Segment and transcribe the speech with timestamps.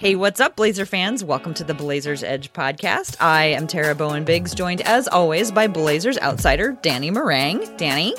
[0.00, 1.22] Hey, what's up, Blazer fans?
[1.22, 3.16] Welcome to the Blazers Edge podcast.
[3.20, 7.76] I am Tara Bowen Biggs, joined as always by Blazers outsider Danny Marang.
[7.76, 8.14] Danny?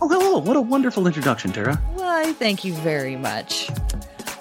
[0.00, 0.38] Oh, hello.
[0.38, 1.76] What a wonderful introduction, Tara.
[1.96, 3.68] Why, thank you very much.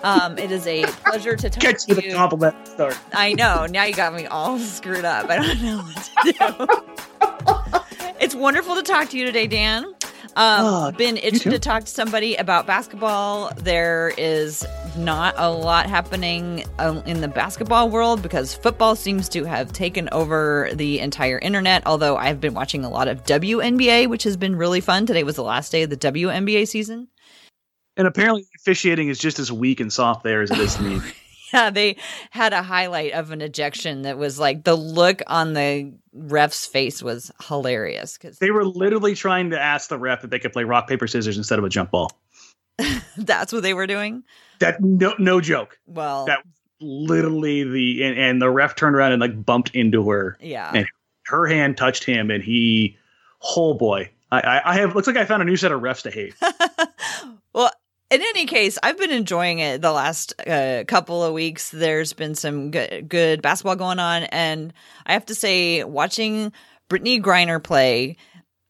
[0.04, 2.12] Um, it is a pleasure to talk Catch to with you.
[2.12, 2.98] a compliment start.
[3.12, 3.66] I know.
[3.66, 5.30] Now you got me all screwed up.
[5.30, 8.16] I don't know what to do.
[8.22, 9.94] it's wonderful to talk to you today, Dan.
[10.38, 13.52] Um, been itching to talk to somebody about basketball.
[13.58, 14.66] There is
[14.96, 20.07] not a lot happening um, in the basketball world because football seems to have taken
[20.12, 21.82] over the entire internet.
[21.88, 25.07] Although I've been watching a lot of WNBA, which has been really fun.
[25.07, 27.07] Today was the last day of the WNBA season.
[27.98, 31.01] And apparently, officiating is just as weak and soft there as it is to me.
[31.53, 31.95] Yeah, they
[32.31, 37.01] had a highlight of an ejection that was like the look on the ref's face
[37.01, 40.65] was hilarious because They were literally trying to ask the ref if they could play
[40.65, 42.12] rock paper scissors instead of a jump ball.
[43.17, 44.23] that's what they were doing.
[44.59, 45.79] That no no joke.
[45.87, 46.39] Well, That
[46.81, 50.37] literally the and, and the ref turned around and like bumped into her.
[50.41, 50.71] yeah.
[50.73, 50.85] And
[51.27, 52.98] her hand touched him, and he,
[53.55, 56.04] oh boy, I I, I have looks like I found a new set of refs
[56.04, 56.35] to hate.
[58.10, 61.72] in any case, I've been enjoying it the last uh, couple of weeks.
[61.72, 64.74] There's been some good, good basketball going on, and
[65.06, 66.53] I have to say, watching
[66.90, 68.16] Brittney Griner play,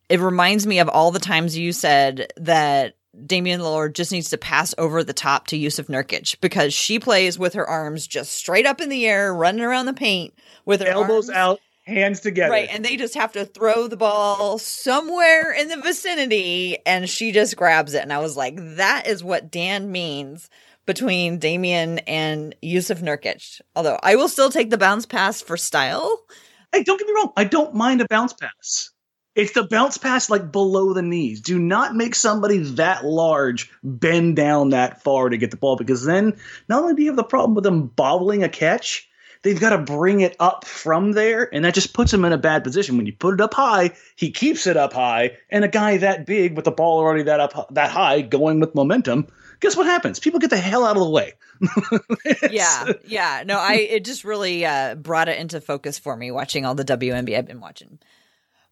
[0.10, 4.38] it reminds me of all the times you said that Damian Lillard just needs to
[4.38, 8.66] pass over the top to Yusuf Nurkic because she plays with her arms just straight
[8.66, 10.34] up in the air, running around the paint
[10.66, 12.52] with her Elbows arms- out, hands together.
[12.52, 17.32] Right, and they just have to throw the ball somewhere in the vicinity, and she
[17.32, 18.04] just grabs it.
[18.04, 20.50] And I was like, that is what Dan means
[20.86, 23.62] between Damian and Yusuf Nurkic.
[23.76, 26.24] Although I will still take the bounce pass for style.
[26.72, 27.32] Hey, don't get me wrong.
[27.38, 28.92] I don't mind a bounce pass.
[29.36, 31.42] It's the bounce pass like below the knees.
[31.42, 36.04] Do not make somebody that large bend down that far to get the ball because
[36.04, 36.34] then
[36.68, 39.08] not only do you have the problem with them bobbling a catch,
[39.44, 42.38] they've got to bring it up from there, and that just puts him in a
[42.38, 42.98] bad position.
[42.98, 46.26] When you put it up high, he keeps it up high, and a guy that
[46.26, 49.28] big with the ball already that up that high going with momentum,
[49.60, 50.20] guess what happens?
[50.20, 51.34] People get the hell out of the way.
[52.52, 53.44] Yeah, yeah.
[53.46, 56.86] No, I it just really uh, brought it into focus for me watching all the
[56.86, 58.00] WNBA I've been watching.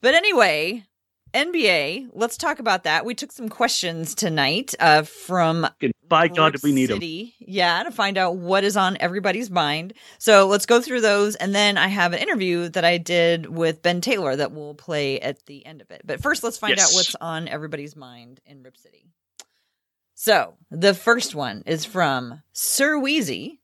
[0.02, 0.86] But anyway,
[1.36, 3.06] NBA, let's talk about that.
[3.06, 5.68] We took some questions tonight uh, from
[6.08, 6.88] By God, Rip we need?
[6.88, 7.36] City.
[7.40, 9.94] Yeah, to find out what is on everybody's mind.
[10.18, 11.36] So let's go through those.
[11.36, 15.20] And then I have an interview that I did with Ben Taylor that we'll play
[15.20, 16.04] at the end of it.
[16.06, 16.92] But first, let's find Yes.
[16.92, 19.06] out what's on everybody's mind in Rip City.
[20.14, 23.60] So the first one is from Sir Wheezy,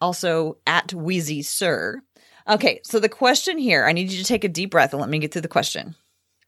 [0.00, 2.02] also at Wheezy Sir.
[2.48, 5.08] Okay, so the question here, I need you to take a deep breath and let
[5.08, 5.94] me get through the question.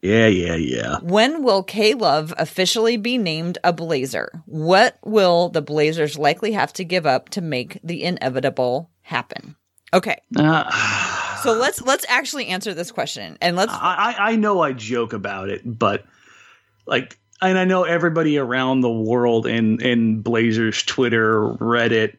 [0.03, 0.99] Yeah, yeah, yeah.
[1.01, 4.43] When will K Love officially be named a Blazer?
[4.47, 9.57] What will the Blazers likely have to give up to make the inevitable happen?
[9.95, 14.61] Okay, Uh, so let's let's actually answer this question and let's I, I I know
[14.61, 16.05] I joke about it, but
[16.87, 22.17] like, and I know everybody around the world in in Blazers Twitter, Reddit,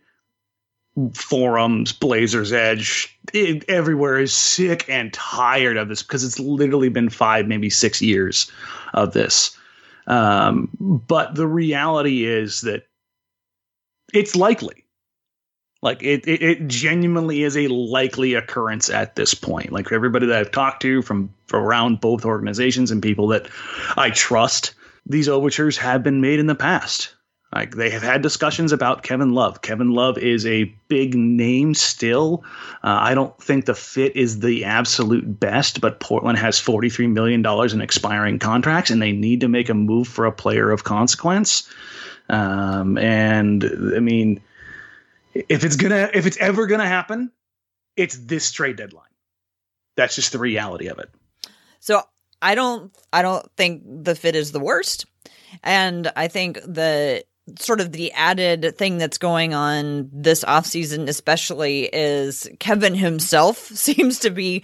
[1.14, 7.09] forums, Blazers Edge, it, everywhere is sick and tired of this because it's literally been
[7.09, 8.52] five, maybe six years
[8.94, 9.58] of this.
[10.08, 12.88] Um, but the reality is that
[14.14, 14.86] it's likely.
[15.81, 19.74] Like it, it, it genuinely is a likely occurrence at this point.
[19.74, 23.50] Like everybody that I've talked to from around both organizations and people that
[23.98, 24.75] I trust,
[25.06, 27.13] these overtures have been made in the past.
[27.53, 29.61] Like they have had discussions about Kevin Love.
[29.61, 32.44] Kevin Love is a big name still.
[32.83, 37.45] Uh, I don't think the fit is the absolute best, but Portland has $43 million
[37.45, 41.69] in expiring contracts and they need to make a move for a player of consequence.
[42.29, 43.63] Um, and
[43.95, 44.41] I mean,
[45.35, 47.31] if it's gonna, if it's ever gonna happen,
[47.95, 49.05] it's this trade deadline.
[49.95, 51.09] That's just the reality of it.
[51.79, 52.01] So
[52.41, 55.05] I don't I don't think the fit is the worst.
[55.61, 57.23] And I think the
[57.60, 64.19] sort of the added thing that's going on this offseason especially is Kevin himself seems
[64.19, 64.63] to be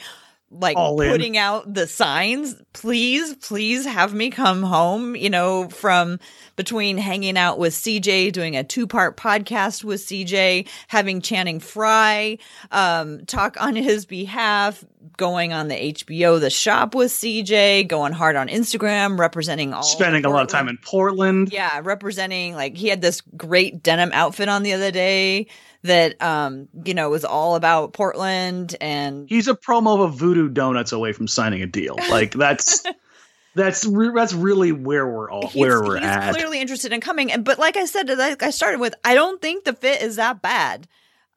[0.51, 1.11] like All in.
[1.11, 6.19] putting out the signs please please have me come home you know from
[6.55, 12.37] between hanging out with cj doing a two-part podcast with cj having channing frye
[12.71, 14.83] um, talk on his behalf
[15.17, 20.25] going on the hbo the shop with cj going hard on instagram representing all Spending
[20.25, 21.51] a lot of time in Portland.
[21.51, 25.47] yeah, representing like he had this great denim outfit on the other day
[25.83, 30.91] that um you know was all about Portland and He's a promo of Voodoo Donuts
[30.91, 31.95] away from signing a deal.
[32.09, 32.83] Like that's
[33.55, 36.33] that's re- that's really where we're all he's, where we're he's at.
[36.33, 39.41] clearly interested in coming and but like I said like I started with I don't
[39.41, 40.87] think the fit is that bad.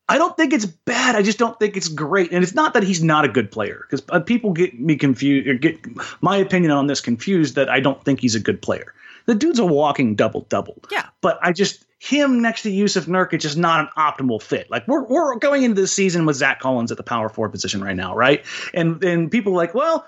[0.09, 1.15] I don't think it's bad.
[1.15, 2.33] I just don't think it's great.
[2.33, 5.49] And it's not that he's not a good player because uh, people get me confused
[5.49, 5.79] or get
[6.21, 8.93] my opinion on this confused that I don't think he's a good player.
[9.27, 10.83] The dude's a walking double double.
[10.91, 11.07] Yeah.
[11.21, 14.69] But I just him next to Yusuf Nurkic is just not an optimal fit.
[14.69, 17.83] Like we're we're going into this season with Zach Collins at the power forward position
[17.83, 18.45] right now, right?
[18.75, 20.05] And and people like, well,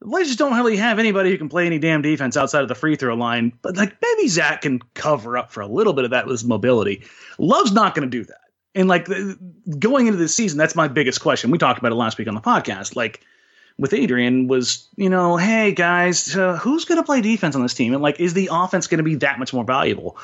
[0.00, 2.74] the Blazers don't really have anybody who can play any damn defense outside of the
[2.74, 3.58] free throw line.
[3.62, 6.44] But like maybe Zach can cover up for a little bit of that with his
[6.44, 7.02] mobility.
[7.38, 8.40] Love's not going to do that.
[8.74, 9.08] And like
[9.78, 11.50] going into this season, that's my biggest question.
[11.50, 12.94] We talked about it last week on the podcast.
[12.94, 13.22] Like
[13.78, 17.72] with Adrian was, you know, hey guys, uh, who's going to play defense on this
[17.72, 17.94] team?
[17.94, 20.18] And like, is the offense going to be that much more valuable?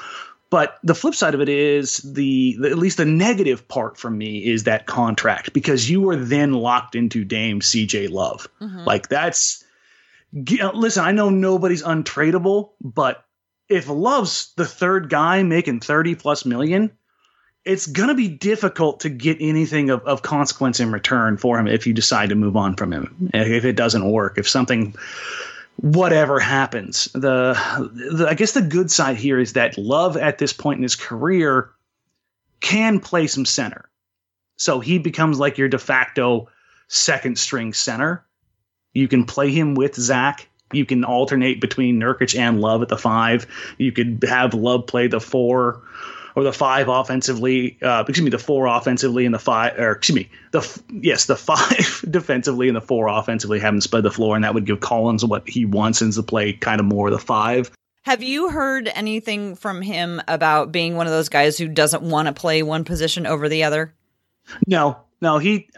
[0.55, 4.09] But the flip side of it is the, the at least the negative part for
[4.09, 8.47] me is that contract because you were then locked into Dame CJ Love.
[8.87, 9.65] Like that's
[10.45, 13.25] g- uh, listen, I know nobody's untradeable, but
[13.69, 16.93] if Love's the third guy making 30 plus million,
[17.65, 21.67] it's going to be difficult to get anything of, of consequence in return for him
[21.67, 23.29] if you decide to move on from him.
[23.35, 24.95] If it doesn't work, if something,
[25.77, 27.55] whatever happens, the,
[27.93, 30.97] the I guess the good side here is that Love at this point in his
[30.97, 31.71] career
[32.61, 33.89] can play some center.
[34.57, 36.49] So he becomes like your de facto
[36.89, 38.25] second string center.
[38.93, 40.49] You can play him with Zach.
[40.73, 43.47] You can alternate between Nurkic and Love at the five.
[43.79, 45.83] You could have Love play the four
[46.37, 47.79] or the five offensively.
[47.83, 51.37] Uh, excuse me, the four offensively and the five, or excuse me, the yes, the
[51.37, 53.59] five defensively and the four offensively.
[53.61, 56.53] haven't spread the floor, and that would give Collins what he wants and to play
[56.53, 57.71] kind of more of the five.
[58.03, 62.29] Have you heard anything from him about being one of those guys who doesn't want
[62.29, 63.95] to play one position over the other?
[64.67, 65.69] No, no, he.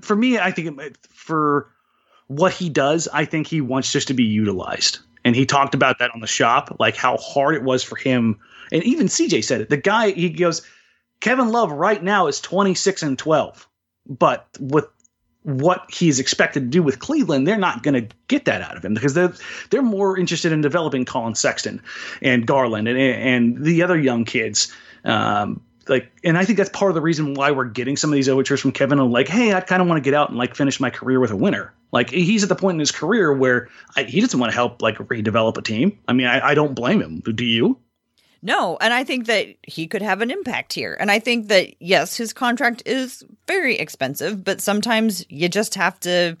[0.00, 1.68] For me, I think it- for
[2.26, 4.98] what he does, I think he wants just to be utilized.
[5.24, 8.38] And he talked about that on the shop, like how hard it was for him.
[8.72, 9.70] And even CJ said it.
[9.70, 10.62] The guy, he goes,
[11.20, 13.68] Kevin Love right now is 26 and 12.
[14.08, 14.86] But with
[15.42, 18.84] what he's expected to do with Cleveland, they're not going to get that out of
[18.84, 19.32] him because they're
[19.70, 21.80] they're more interested in developing Collin Sexton
[22.20, 24.72] and Garland and and the other young kids.
[25.04, 28.14] Um, like, and I think that's part of the reason why we're getting some of
[28.14, 28.98] these overtures from Kevin.
[28.98, 31.20] Of like, hey, I kind of want to get out and like finish my career
[31.20, 31.72] with a winner.
[31.92, 34.80] Like, he's at the point in his career where I, he doesn't want to help
[34.80, 35.98] like redevelop a team.
[36.06, 37.20] I mean, I, I don't blame him.
[37.20, 37.76] Do you?
[38.42, 40.96] No, and I think that he could have an impact here.
[40.98, 46.00] And I think that yes, his contract is very expensive, but sometimes you just have
[46.00, 46.36] to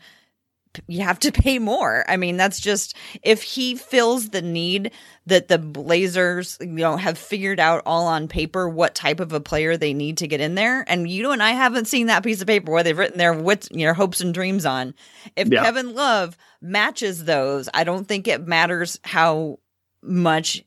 [0.86, 2.04] you have to pay more.
[2.08, 4.92] I mean, that's just if he fills the need
[5.26, 9.40] that the Blazers, you know, have figured out all on paper what type of a
[9.40, 10.84] player they need to get in there.
[10.88, 13.68] And you and I haven't seen that piece of paper where they've written their what
[13.70, 14.94] you know hopes and dreams on.
[15.36, 15.64] If Yeah.
[15.64, 19.58] Kevin Love matches those, I don't think it matters how
[20.02, 20.64] much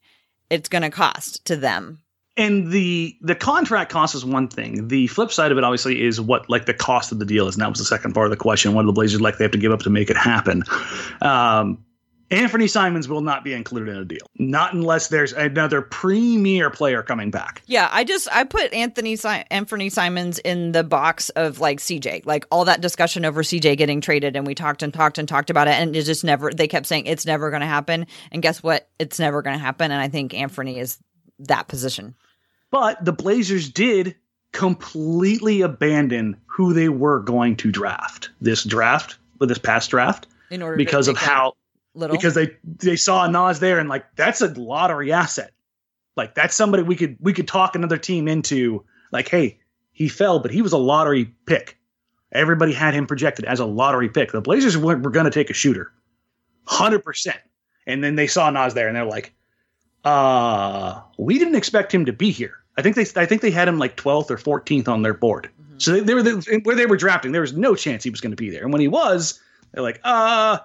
[0.53, 1.99] it's going to cost to them.
[2.37, 4.87] and the the contract cost is one thing.
[4.87, 7.55] The flip side of it, obviously, is what like the cost of the deal is,
[7.55, 8.73] and that was the second part of the question.
[8.73, 10.63] What do the Blazers like they have to give up to make it happen?
[11.21, 11.85] Um,
[12.31, 17.03] Anthony Simons will not be included in a deal, not unless there's another premier player
[17.03, 17.61] coming back.
[17.67, 22.25] Yeah, I just I put Anthony si- Anthony Simons in the box of like CJ,
[22.25, 25.49] like all that discussion over CJ getting traded, and we talked and talked and talked
[25.49, 26.51] about it, and it just never.
[26.51, 28.89] They kept saying it's never going to happen, and guess what?
[28.97, 30.97] It's never going to happen, and I think Anthony is
[31.39, 32.15] that position.
[32.71, 34.15] But the Blazers did
[34.53, 40.77] completely abandon who they were going to draft this draft, this past draft, In order
[40.77, 41.53] because of how
[41.95, 45.51] little because they they saw Nas there and like that's a lottery asset.
[46.15, 48.83] Like that's somebody we could we could talk another team into.
[49.11, 49.59] Like, hey,
[49.91, 51.77] he fell, but he was a lottery pick.
[52.31, 54.31] Everybody had him projected as a lottery pick.
[54.31, 55.91] The Blazers were, were going to take a shooter,
[56.65, 57.37] hundred percent.
[57.85, 59.33] And then they saw Nas there, and they're like,
[60.03, 63.67] "Uh, we didn't expect him to be here." I think they I think they had
[63.67, 65.49] him like twelfth or fourteenth on their board.
[65.77, 67.33] So they, they were the, where they were drafting.
[67.33, 68.63] There was no chance he was going to be there.
[68.63, 69.39] And when he was,
[69.73, 70.57] they're like, "Uh."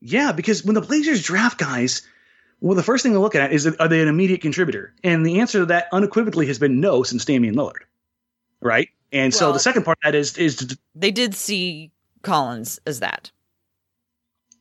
[0.00, 2.02] Yeah, because when the Blazers draft guys,
[2.60, 4.94] well, the first thing to look at is are they an immediate contributor?
[5.04, 7.82] And the answer to that unequivocally has been no since Damian Lillard,
[8.60, 8.88] right?
[9.12, 11.90] And so the second part of that is is they did see
[12.22, 13.30] Collins as that?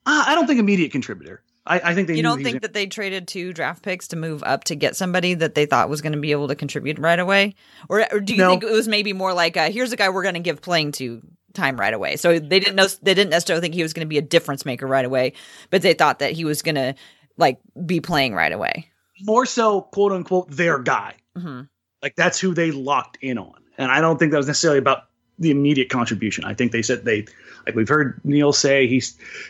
[0.06, 1.44] Uh, I don't think immediate contributor.
[1.66, 2.16] I, I think they.
[2.16, 5.36] You don't think that they traded two draft picks to move up to get somebody
[5.36, 7.54] that they thought was going to be able to contribute right away,
[7.90, 8.50] or, or do you No.
[8.50, 10.94] think it was maybe more like, uh, here's a guy we're going to give playing
[10.94, 11.22] to
[11.60, 12.16] time right away?
[12.16, 14.66] So they didn't know they didn't necessarily think he was going to be a difference
[14.66, 15.34] maker right away,
[15.70, 16.96] but they thought that he was going to
[17.38, 18.90] like be playing right away.
[19.22, 21.14] more so quote unquote their guy.
[21.36, 21.62] hmm
[22.02, 23.54] Like that's who they locked in on.
[23.78, 25.04] And I don't think that was necessarily about
[25.38, 26.44] the immediate contribution.
[26.44, 27.26] I think they said they,
[27.66, 29.00] like we've heard Neil say, he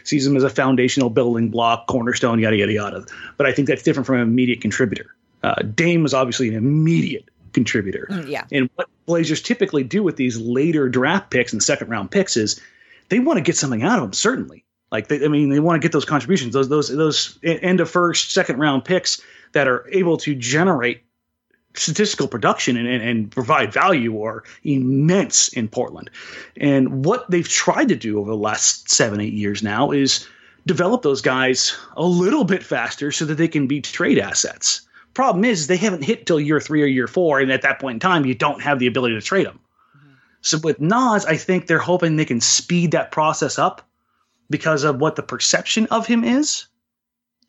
[0.04, 3.06] sees him as a foundational building block, cornerstone, yada, yada, yada.
[3.38, 5.16] But I think that's different from an immediate contributor.
[5.42, 8.08] Uh, Dame was obviously an immediate contributor.
[8.10, 8.46] Mm, yeah.
[8.52, 12.60] And what Blazers typically do with these later draft picks and second round picks is
[13.10, 14.64] they want to get something out of them, certainly.
[14.92, 17.90] Like they, I mean, they want to get those contributions, those those those end of
[17.90, 21.04] first, second round picks that are able to generate
[21.76, 26.10] statistical production and, and, and provide value are immense in Portland.
[26.58, 30.28] And what they've tried to do over the last seven, eight years now is
[30.66, 34.82] develop those guys a little bit faster so that they can be trade assets.
[35.14, 37.96] Problem is, they haven't hit till year three or year four, and at that point
[37.96, 39.60] in time, you don't have the ability to trade them.
[40.42, 43.82] So with Nas, I think they're hoping they can speed that process up
[44.50, 46.68] because of what the perception of him is,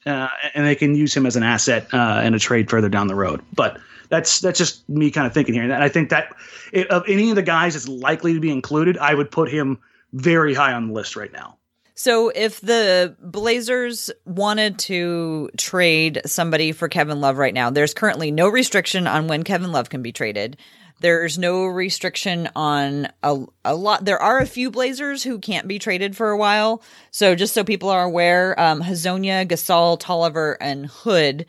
[0.07, 3.07] uh, and they can use him as an asset uh, in a trade further down
[3.07, 3.41] the road.
[3.55, 6.35] But that's that's just me kind of thinking here, and I think that
[6.75, 9.79] i of any of the guys that's likely to be included, I would put him
[10.13, 11.57] very high on the list right now.
[12.03, 18.31] So if the Blazers wanted to trade somebody for Kevin Love right now, there's currently
[18.31, 20.57] no restriction on when Kevin Love can be traded.
[21.01, 24.03] There's no restriction on a, a lot.
[24.03, 26.83] There are a few Blazers who can't be traded for a while.
[27.11, 31.45] So just so people are aware, um, Hezonja, Gasol, Tolliver, and Hood,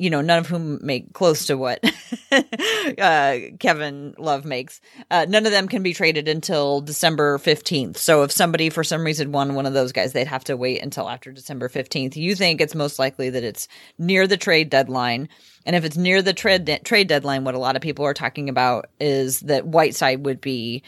[0.00, 1.84] you know, none of whom make close to what
[2.98, 4.80] uh, Kevin Love makes.
[5.10, 7.98] Uh, none of them can be traded until December 15th.
[7.98, 10.82] So if somebody for some reason won one of those guys, they'd have to wait
[10.82, 12.16] until after December 15th.
[12.16, 15.28] You think it's most likely that it's near the trade deadline.
[15.66, 18.14] And if it's near the trade de- trade deadline, what a lot of people are
[18.14, 20.82] talking about is that Whiteside would be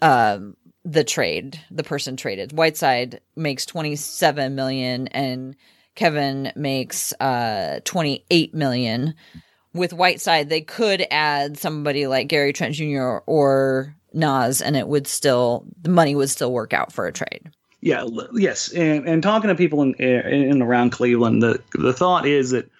[0.00, 2.52] um, the trade, the person traded.
[2.52, 5.56] Whiteside makes 27 million and
[5.94, 9.14] Kevin makes uh 28 million.
[9.72, 13.18] With Whiteside, they could add somebody like Gary Trent Jr.
[13.26, 17.50] or Nas, and it would still the money would still work out for a trade.
[17.80, 22.50] Yeah, yes, and and talking to people in in around Cleveland, the the thought is
[22.50, 22.70] that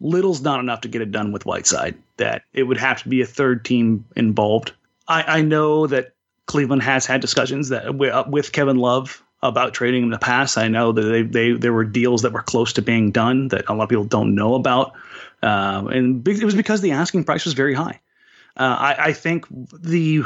[0.00, 1.94] little's not enough to get it done with Whiteside.
[2.18, 4.72] That it would have to be a third team involved.
[5.08, 6.12] I I know that
[6.46, 10.58] Cleveland has had discussions that uh, with Kevin Love about trading in the past.
[10.58, 13.68] I know that they they there were deals that were close to being done that
[13.68, 14.92] a lot of people don't know about,
[15.42, 18.00] um, and it was because the asking price was very high.
[18.56, 20.22] Uh, I, I think the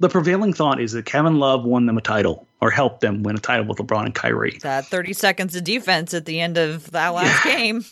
[0.00, 3.36] the prevailing thought is that Kevin Love won them a title or helped them win
[3.36, 4.58] a title with LeBron and Kyrie.
[4.62, 7.84] That 30 seconds of defense at the end of that last game.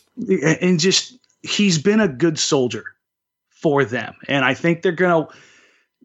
[0.61, 2.85] And just he's been a good soldier
[3.51, 4.15] for them.
[4.29, 5.33] And I think they're going to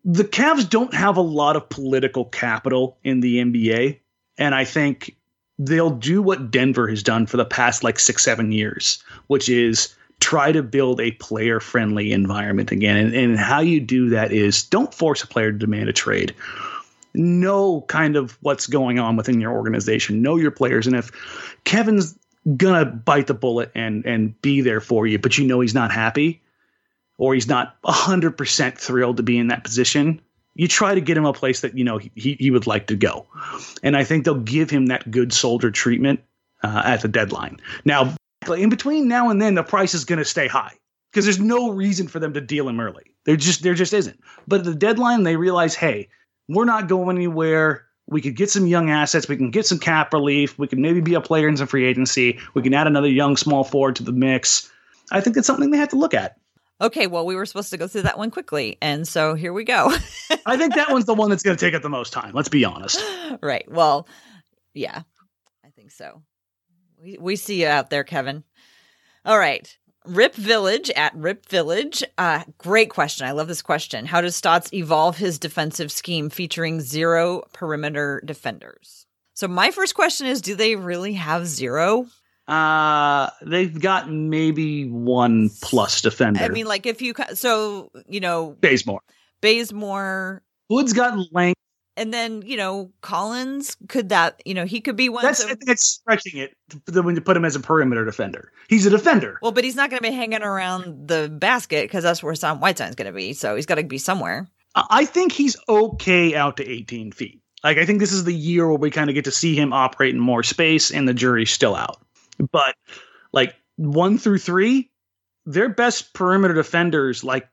[0.06, 4.00] the Cavs don't have a lot of political capital in the NBA,
[4.38, 5.16] and I think
[5.58, 10.52] they'll do what Denver has done for the past like 6-7 years, which is try
[10.52, 12.98] to build a player friendly environment again.
[12.98, 16.36] And, and how you do that is don't force a player to demand a trade.
[17.14, 20.22] Know kind of what's going on within your organization.
[20.22, 20.88] Know your players.
[20.88, 21.12] And if
[21.64, 22.18] Kevin's
[22.58, 25.92] gonna bite the bullet and and be there for you, but you know he's not
[25.92, 26.42] happy
[27.18, 30.22] or he's not 100% thrilled to be in that position,
[30.56, 32.96] you try to get him a place that you know he, he would like to
[32.96, 33.28] go.
[33.84, 36.22] And I think they'll give him that good soldier treatment
[36.64, 37.60] uh, at the deadline.
[37.84, 38.16] Now,
[38.48, 40.74] in between now and then, the price is going to stay high
[41.12, 43.04] because there's no reason for them to deal him early.
[43.26, 44.20] There just there just isn't.
[44.48, 46.10] But at the deadline, they realize, hey,
[46.48, 47.86] we're not going anywhere.
[48.08, 49.28] We could get some young assets.
[49.28, 50.58] We can get some cap relief.
[50.60, 52.40] We can maybe be a player in some free agency.
[52.54, 54.72] We can add another young small forward to the mix.
[55.12, 56.38] I think that's something they have to look at.
[56.82, 58.78] Okay, well, we were supposed to go through that one quickly.
[58.82, 59.94] And so here we go.
[60.46, 62.34] I think that one's the one that's going to take up the most time.
[62.34, 63.02] Let's be honest.
[63.42, 63.70] right.
[63.72, 64.08] Well,
[64.74, 65.04] yeah,
[65.64, 66.22] I think so.
[67.02, 68.44] We, we see you out there, Kevin.
[69.24, 69.78] All right.
[70.06, 72.04] Rip Village at Rip Village.
[72.18, 73.26] Uh, great question.
[73.26, 74.06] I love this question.
[74.06, 79.08] How does Stotts evolve his defensive scheme featuring zero perimeter defenders?
[79.34, 82.06] So, my first question is do they really have zero?
[82.48, 86.42] Uh, they've got maybe one plus defender.
[86.42, 89.02] I mean, like, if you, so, you know, Bazemore,
[89.42, 91.60] Bazemore, Hood's got length.
[91.98, 95.24] and then, you know, Collins, could that, you know, he could be one.
[95.24, 96.54] That's so- I think it's stretching it
[96.92, 98.52] when you put him as a perimeter defender.
[98.70, 99.40] He's a defender.
[99.42, 102.60] Well, but he's not going to be hanging around the basket because that's where Sam
[102.60, 103.34] Whiteside's going to be.
[103.34, 104.48] So he's got to be somewhere.
[104.76, 107.42] I I think he's okay out to 18 feet.
[107.64, 109.72] Like I think this is the year where we kind of get to see him
[109.74, 112.02] operate in more space, and the jury's still out.
[112.52, 112.76] But
[113.32, 114.92] like one through three,
[115.46, 117.48] their best perimeter defenders, like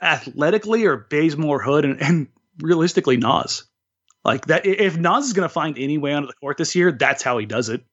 [0.00, 3.64] athletically, are Bazemore Hood and, and realistically Nas.
[4.24, 6.92] Like that, if Nas is going to find any way onto the court this year,
[6.92, 7.84] that's how he does it.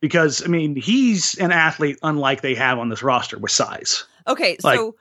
[0.00, 4.04] Because I mean, he's an athlete unlike they have on this roster with size.
[4.26, 4.96] Okay, Like- so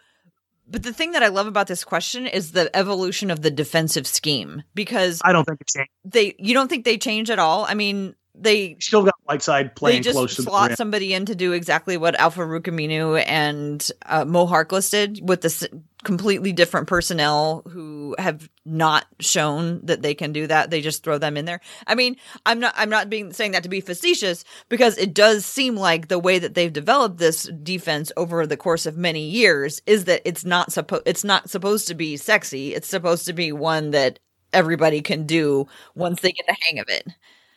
[0.72, 4.08] but the thing that I love about this question is the evolution of the defensive
[4.08, 7.66] scheme because I don't think it's they you don't think they change at all.
[7.66, 11.54] I mean, they still got Whiteside playing they close just slot somebody in to do
[11.54, 15.66] exactly what Al-Farouq Aminu and uh, Mo Harkless did with this
[16.04, 20.72] completely different personnel who have not shown that they can do that.
[20.72, 21.62] They just throw them in there.
[21.86, 25.46] I mean, I'm not I'm not being saying that to be facetious because it does
[25.46, 29.82] seem like the way that they've developed this defense over the course of many years
[29.86, 32.74] is that it's not supposed it's not supposed to be sexy.
[32.74, 34.20] It's supposed to be one that
[34.54, 37.08] everybody can do once they get the hang of it.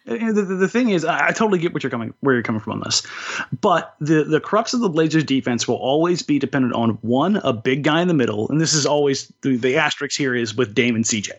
[0.07, 2.75] The, the thing is, I, I totally get what you're coming where you're coming from
[2.75, 3.03] on this,
[3.59, 7.55] but the the crux of the Blazers defense will always be dependent on one a
[7.55, 10.75] big guy in the middle, and this is always the, the asterisk here is with
[10.75, 11.31] Dame and CJ.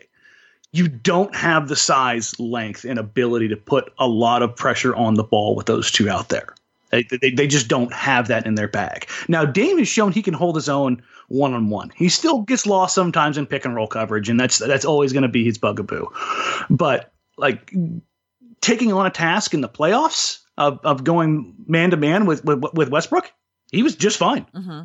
[0.72, 5.14] You don't have the size, length, and ability to put a lot of pressure on
[5.14, 6.54] the ball with those two out there.
[6.90, 9.08] They, they, they just don't have that in their bag.
[9.28, 11.92] Now, Dame has shown he can hold his own one on one.
[11.96, 15.22] He still gets lost sometimes in pick and roll coverage, and that's that's always going
[15.22, 16.06] to be his bugaboo.
[16.68, 17.72] But like
[18.60, 22.62] taking on a task in the playoffs of, of going man to man with with
[22.74, 23.30] with Westbrook,
[23.70, 24.46] he was just fine.
[24.54, 24.82] hmm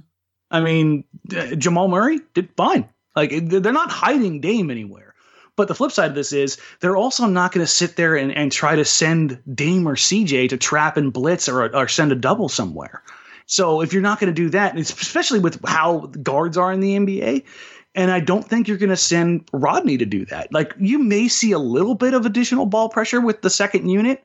[0.54, 2.90] I mean, uh, Jamal Murray did fine.
[3.16, 5.16] Like they're not hiding Dame anywhere.
[5.56, 8.32] But the flip side of this is they're also not going to sit there and,
[8.34, 12.16] and try to send Dame or CJ to trap and blitz or, or send a
[12.16, 13.04] double somewhere.
[13.46, 16.98] So if you're not going to do that, especially with how guards are in the
[16.98, 17.44] NBA,
[17.94, 20.54] and I don't think you're going to send Rodney to do that.
[20.54, 24.24] Like you may see a little bit of additional ball pressure with the second unit,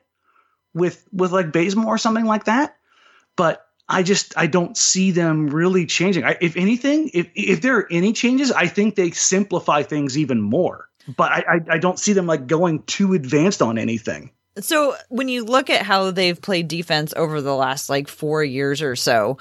[0.73, 2.77] with with like Bazemore or something like that,
[3.35, 6.23] but I just I don't see them really changing.
[6.23, 10.41] I, if anything, if if there are any changes, I think they simplify things even
[10.41, 10.89] more.
[11.15, 14.31] But I, I I don't see them like going too advanced on anything.
[14.59, 18.81] So when you look at how they've played defense over the last like four years
[18.81, 19.37] or so,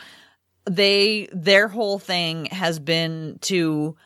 [0.68, 3.96] they their whole thing has been to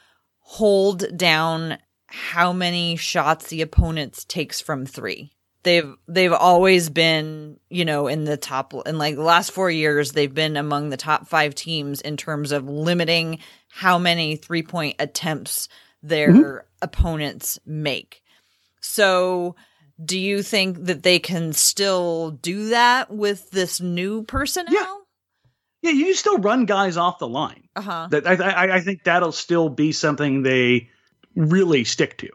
[0.50, 5.30] hold down how many shots the opponent takes from three.
[5.62, 10.10] They've they've always been, you know, in the top in like the last four years,
[10.10, 14.96] they've been among the top five teams in terms of limiting how many three point
[14.98, 15.68] attempts
[16.02, 16.66] their mm-hmm.
[16.82, 18.20] opponents make.
[18.80, 19.54] So
[20.04, 24.74] do you think that they can still do that with this new personnel?
[24.74, 24.99] Yeah.
[25.82, 27.68] Yeah, you still run guys off the line.
[27.74, 28.08] Uh huh.
[28.10, 30.90] That I, I I think that'll still be something they
[31.34, 32.28] really stick to.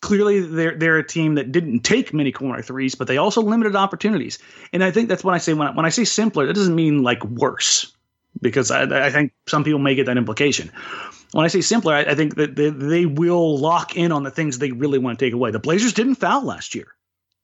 [0.00, 3.74] Clearly, they're they're a team that didn't take many corner threes, but they also limited
[3.74, 4.38] opportunities.
[4.72, 6.74] And I think that's when I say when I, when I say simpler, that doesn't
[6.74, 7.92] mean like worse,
[8.40, 10.70] because I, I think some people may get that implication.
[11.32, 14.30] When I say simpler, I, I think that they, they will lock in on the
[14.30, 15.50] things they really want to take away.
[15.50, 16.94] The Blazers didn't foul last year.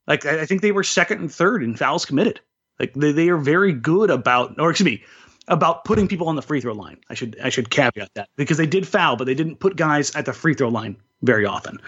[0.06, 2.40] Like I, I think they were second and third in fouls committed.
[2.78, 5.02] Like they, they are very good about, or excuse me,
[5.50, 6.98] about putting people on the free throw line.
[7.10, 10.14] I should I should caveat that because they did foul, but they didn't put guys
[10.14, 11.78] at the free throw line very often.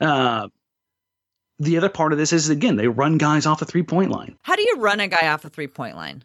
[0.00, 0.48] Uh,
[1.58, 4.36] the other part of this is again they run guys off the three point line,
[4.42, 6.22] How do you run a guy off a three point line?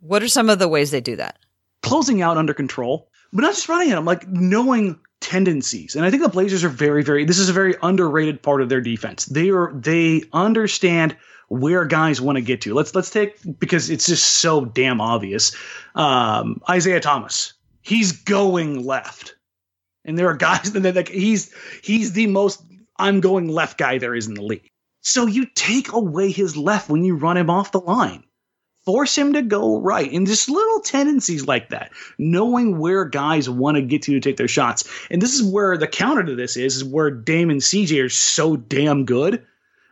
[0.00, 1.38] What are some of the ways they do that?
[1.86, 5.94] closing out under control, but not just running at them, like knowing tendencies.
[5.94, 7.24] And I think the Blazers are very very.
[7.24, 9.24] This is a very underrated part of their defense.
[9.26, 11.16] They are they understand
[11.48, 12.74] where guys want to get to.
[12.74, 15.54] Let's let's take because it's just so damn obvious.
[15.94, 19.36] Um, Isaiah Thomas, he's going left,
[20.04, 22.62] and there are guys that like he's he's the most
[22.98, 24.70] I'm going left guy there is in the league.
[25.02, 28.24] So you take away his left when you run him off the line.
[28.84, 30.10] Force him to go right.
[30.12, 34.36] And just little tendencies like that, knowing where guys want to get to to take
[34.36, 34.84] their shots.
[35.10, 38.08] And this is where the counter to this is, is where Dame and CJ are
[38.08, 39.44] so damn good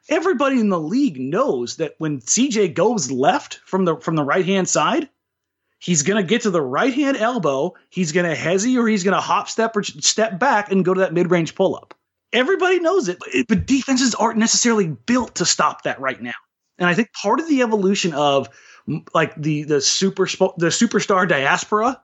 [0.08, 4.44] everybody in the league knows that when CJ goes left from the from the right
[4.44, 5.08] hand side,
[5.78, 9.48] he's gonna get to the right hand elbow, he's gonna hezzy or he's gonna hop
[9.48, 11.94] step or step back and go to that mid range pull up.
[12.32, 16.32] Everybody knows it, but, but defenses aren't necessarily built to stop that right now.
[16.78, 18.48] And I think part of the evolution of
[19.14, 22.00] like the the super the superstar diaspora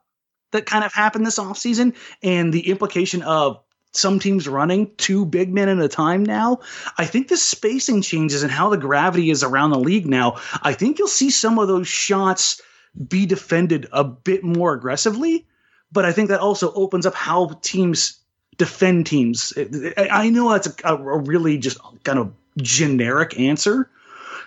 [0.53, 3.61] that kind of happened this offseason and the implication of
[3.93, 6.61] some teams running two big men at a time now.
[6.99, 10.41] I think the spacing changes and how the gravity is around the league now.
[10.63, 12.61] I think you'll see some of those shots
[13.09, 15.47] be defended a bit more aggressively,
[15.93, 18.19] but I think that also opens up how teams
[18.57, 19.53] defend teams.
[19.97, 23.89] I know that's a, a really just kind of generic answer.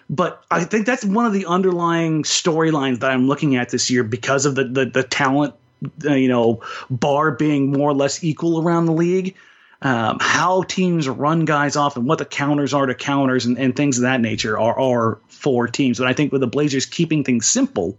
[0.09, 4.03] But I think that's one of the underlying storylines that I'm looking at this year
[4.03, 5.55] because of the the, the talent,
[6.05, 9.35] uh, you know, bar being more or less equal around the league.
[9.81, 13.75] Um, how teams run guys off and what the counters are to counters and, and
[13.75, 15.99] things of that nature are, are for teams.
[15.99, 17.97] But I think with the Blazers keeping things simple,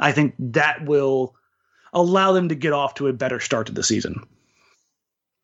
[0.00, 1.36] I think that will
[1.92, 4.26] allow them to get off to a better start to the season.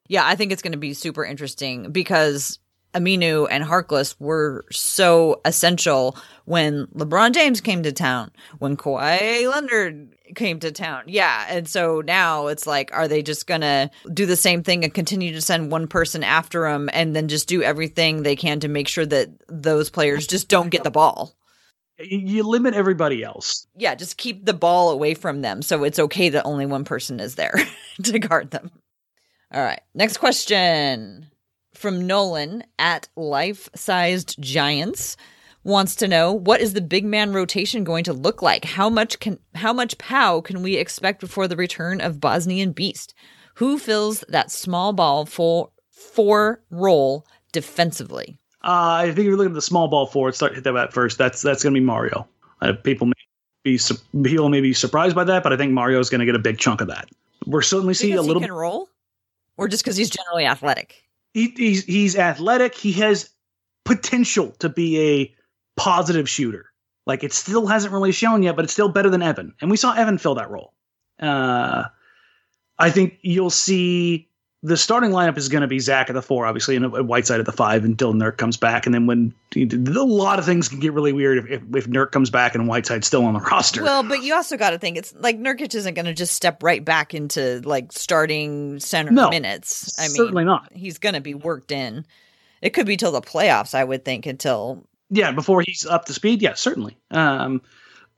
[0.09, 2.59] Yeah, I think it's going to be super interesting because
[2.95, 10.15] Aminu and Harkless were so essential when LeBron James came to town, when Kawhi Leonard
[10.35, 11.05] came to town.
[11.07, 11.47] Yeah.
[11.49, 14.93] And so now it's like, are they just going to do the same thing and
[14.93, 18.69] continue to send one person after them and then just do everything they can to
[18.69, 21.35] make sure that those players just don't get the ball?
[21.99, 23.67] You limit everybody else.
[23.77, 25.63] Yeah, just keep the ball away from them.
[25.63, 27.55] So it's okay that only one person is there
[28.03, 28.71] to guard them.
[29.53, 29.81] All right.
[29.95, 31.31] Next question
[31.83, 35.17] from Nolan at Life Sized Giants
[35.65, 38.65] wants to know what is the big man rotation going to look like?
[38.65, 43.15] How much can how much Pau can we expect before the return of Bosnian Beast?
[43.57, 48.39] Who fills that small ball for four role defensively?
[48.63, 50.37] Uh, I think if you're looking at the small ball forward.
[50.37, 51.19] Start hit that at first.
[51.19, 52.29] That's that's going to be Mario.
[52.61, 53.13] Uh, people may
[53.65, 53.81] be
[54.23, 56.41] people may be surprised by that, but I think Mario is going to get a
[56.41, 57.09] big chunk of that.
[57.45, 58.41] We're certainly seeing a little.
[58.41, 58.89] He can roll,
[59.57, 61.03] or just because he's generally athletic.
[61.33, 62.75] He, he's he's athletic.
[62.75, 63.31] He has
[63.85, 65.35] potential to be a
[65.77, 66.67] positive shooter.
[67.07, 69.55] Like it still hasn't really shown yet, but it's still better than Evan.
[69.61, 70.73] And we saw Evan fill that role.
[71.21, 71.85] Uh,
[72.79, 74.29] I think you'll see
[74.65, 77.47] the starting lineup is going to be Zach at the four, obviously, and Whiteside at
[77.47, 78.87] the five until Nurk comes back.
[78.87, 82.13] And then when a lot of things can get really weird if, if, if Nurk
[82.13, 83.83] comes back and Whiteside's still on the roster.
[83.83, 86.63] Well, but you also got to think it's like Nurkic isn't going to just step
[86.63, 89.99] right back into like starting center no, minutes.
[89.99, 90.73] I mean, certainly not.
[90.73, 92.07] He's going to be worked in.
[92.61, 96.15] It could be till the playoffs, I would think, until yeah, before he's up to
[96.15, 96.41] speed.
[96.41, 96.97] Yeah, certainly.
[97.11, 97.63] Um,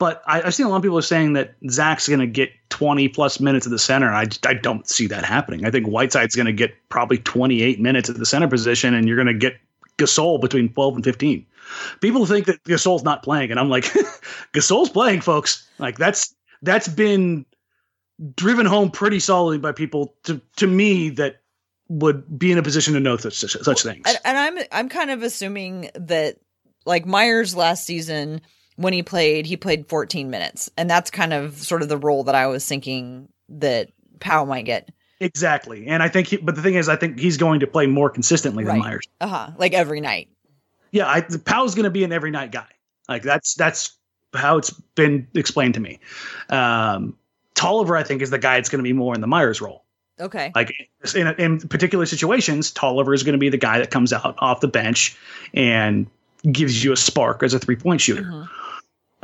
[0.04, 2.50] but I, have seen a lot of people are saying that Zach's going to get
[2.68, 4.12] 20 plus minutes at the center.
[4.12, 5.64] I, I don't see that happening.
[5.64, 9.16] I think Whiteside's going to get probably 28 minutes at the center position, and you're
[9.16, 9.56] going to get
[9.96, 11.46] Gasol between 12 and 15.
[12.02, 13.84] People think that Gasol's not playing, and I'm like,
[14.52, 15.66] Gasol's playing, folks.
[15.78, 17.46] Like that's that's been
[18.36, 21.40] driven home pretty solidly by people to to me that
[21.88, 24.02] would be in a position to know such such things.
[24.04, 26.36] And, and I'm I'm kind of assuming that
[26.84, 28.42] like Meyers last season
[28.76, 30.70] when he played, he played 14 minutes.
[30.76, 34.64] And that's kind of sort of the role that I was thinking that Powell might
[34.64, 34.90] get.
[35.20, 35.86] Exactly.
[35.86, 38.10] And I think, he, but the thing is, I think he's going to play more
[38.10, 38.74] consistently right.
[38.74, 39.06] than Meyers.
[39.20, 39.50] Uh huh.
[39.56, 40.28] Like every night.
[40.90, 41.08] Yeah.
[41.08, 42.66] I, Powell's going to be an every night guy.
[43.08, 43.96] Like that's, that's
[44.34, 46.00] how it's been explained to me.
[46.48, 47.16] Um,
[47.54, 49.84] Tolliver, I think, is the guy that's going to be more in the Meyers role.
[50.20, 50.52] Okay.
[50.54, 50.72] Like
[51.14, 54.60] in, in particular situations, Tolliver is going to be the guy that comes out off
[54.60, 55.16] the bench
[55.54, 56.06] and
[56.50, 58.22] gives you a spark as a three point shooter.
[58.22, 58.63] Mm-hmm.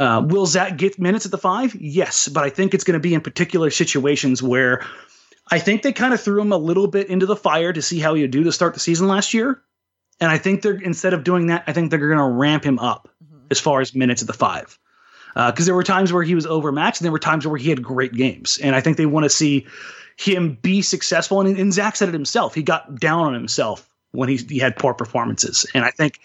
[0.00, 1.74] Uh, will Zach get minutes at the five?
[1.74, 4.82] Yes, but I think it's going to be in particular situations where
[5.50, 7.98] I think they kind of threw him a little bit into the fire to see
[7.98, 9.62] how he would do to start the season last year.
[10.18, 12.78] And I think they're instead of doing that, I think they're going to ramp him
[12.78, 13.46] up mm-hmm.
[13.50, 14.78] as far as minutes at the five.
[15.34, 17.68] Because uh, there were times where he was overmatched, and there were times where he
[17.68, 18.58] had great games.
[18.62, 19.66] And I think they want to see
[20.16, 21.42] him be successful.
[21.42, 24.76] And, and Zach said it himself; he got down on himself when he, he had
[24.76, 25.66] poor performances.
[25.74, 26.20] And I think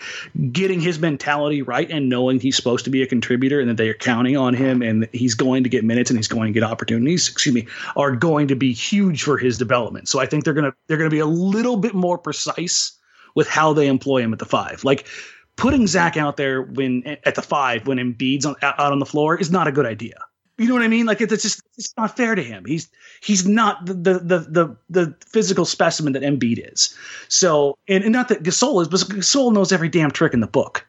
[0.52, 3.90] getting his mentality right and knowing he's supposed to be a contributor and that they
[3.90, 6.64] are counting on him and he's going to get minutes and he's going to get
[6.68, 10.08] opportunities, excuse me, are going to be huge for his development.
[10.08, 12.98] So I think they're gonna they're gonna be a little bit more precise
[13.36, 14.84] with how they employ him at the five.
[14.84, 15.08] Like
[15.56, 19.38] putting Zach out there when at the five when Embiid's on, out on the floor
[19.38, 20.18] is not a good idea.
[20.58, 21.06] You know what I mean?
[21.06, 22.64] Like it's just it's not fair to him.
[22.66, 22.90] He's
[23.22, 26.96] he's not the the the the, the physical specimen that Embiid is.
[27.28, 30.48] So and, and not that Gasol is, but Gasol knows every damn trick in the
[30.48, 30.88] book.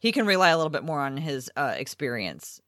[0.00, 2.60] He can rely a little bit more on his uh, experience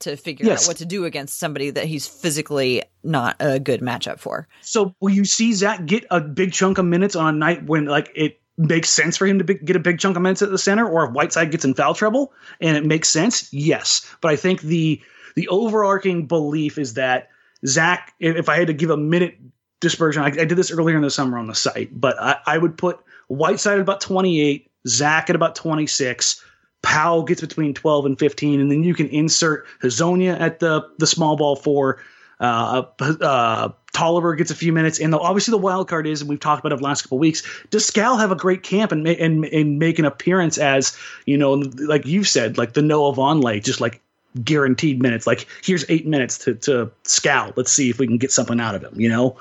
[0.00, 0.64] to figure yes.
[0.64, 4.48] out what to do against somebody that he's physically not a good matchup for.
[4.62, 7.84] So will you see Zach get a big chunk of minutes on a night when
[7.84, 10.50] like it makes sense for him to be, get a big chunk of minutes at
[10.50, 13.52] the center, or if Whiteside gets in foul trouble and it makes sense?
[13.52, 15.00] Yes, but I think the
[15.34, 17.28] the overarching belief is that
[17.66, 19.38] Zach, if I had to give a minute
[19.80, 22.58] dispersion, I, I did this earlier in the summer on the site, but I, I
[22.58, 26.44] would put Whiteside at about 28, Zach at about 26.
[26.82, 31.06] Powell gets between 12 and 15, and then you can insert Hezonja at the the
[31.06, 31.98] small ball four.
[32.40, 36.30] Uh, uh, Tolliver gets a few minutes, and the, obviously the wild card is, and
[36.30, 37.42] we've talked about it the last couple weeks.
[37.68, 41.52] Does Skal have a great camp and, and and make an appearance as you know,
[41.52, 44.00] like you've said, like the Noah Vonleh, just like
[44.44, 45.26] guaranteed minutes.
[45.26, 47.56] Like here's eight minutes to to scout.
[47.56, 49.00] Let's see if we can get something out of him.
[49.00, 49.36] You know.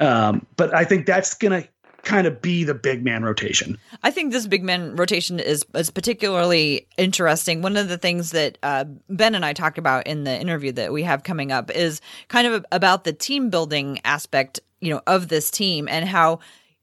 [0.00, 1.64] Um, but I think that's gonna
[2.04, 3.78] kind of be the big man rotation.
[4.02, 7.62] I think this big man rotation is is particularly interesting.
[7.62, 10.92] One of the things that uh, Ben and I talked about in the interview that
[10.92, 15.28] we have coming up is kind of about the team building aspect, you know, of
[15.28, 16.40] this team and how,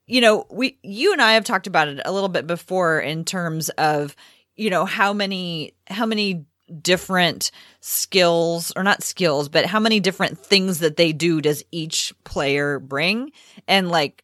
[0.07, 3.23] you know, we you and I have talked about it a little bit before in
[3.23, 4.15] terms of,
[4.55, 6.45] you know, how many how many
[6.81, 12.13] different skills or not skills, but how many different things that they do does each
[12.23, 13.31] player bring
[13.67, 14.23] and like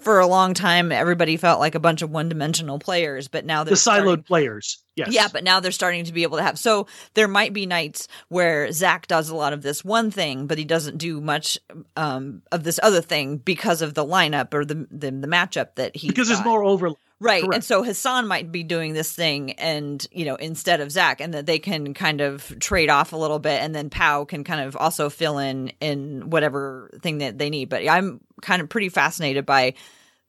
[0.00, 3.70] for a long time everybody felt like a bunch of one-dimensional players but now they're
[3.70, 4.82] the siloed starting- players.
[4.96, 5.12] Yes.
[5.12, 8.08] yeah but now they're starting to be able to have so there might be nights
[8.28, 11.58] where zach does a lot of this one thing but he doesn't do much
[11.96, 15.96] um, of this other thing because of the lineup or the the, the matchup that
[15.96, 16.98] he because there's more overlap.
[17.22, 17.44] Right.
[17.44, 17.54] Correct.
[17.54, 21.34] And so Hassan might be doing this thing and, you know, instead of Zach and
[21.34, 24.60] that they can kind of trade off a little bit and then Pau can kind
[24.60, 27.68] of also fill in in whatever thing that they need.
[27.68, 29.74] But I'm kind of pretty fascinated by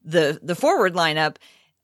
[0.04, 1.36] the the forward lineup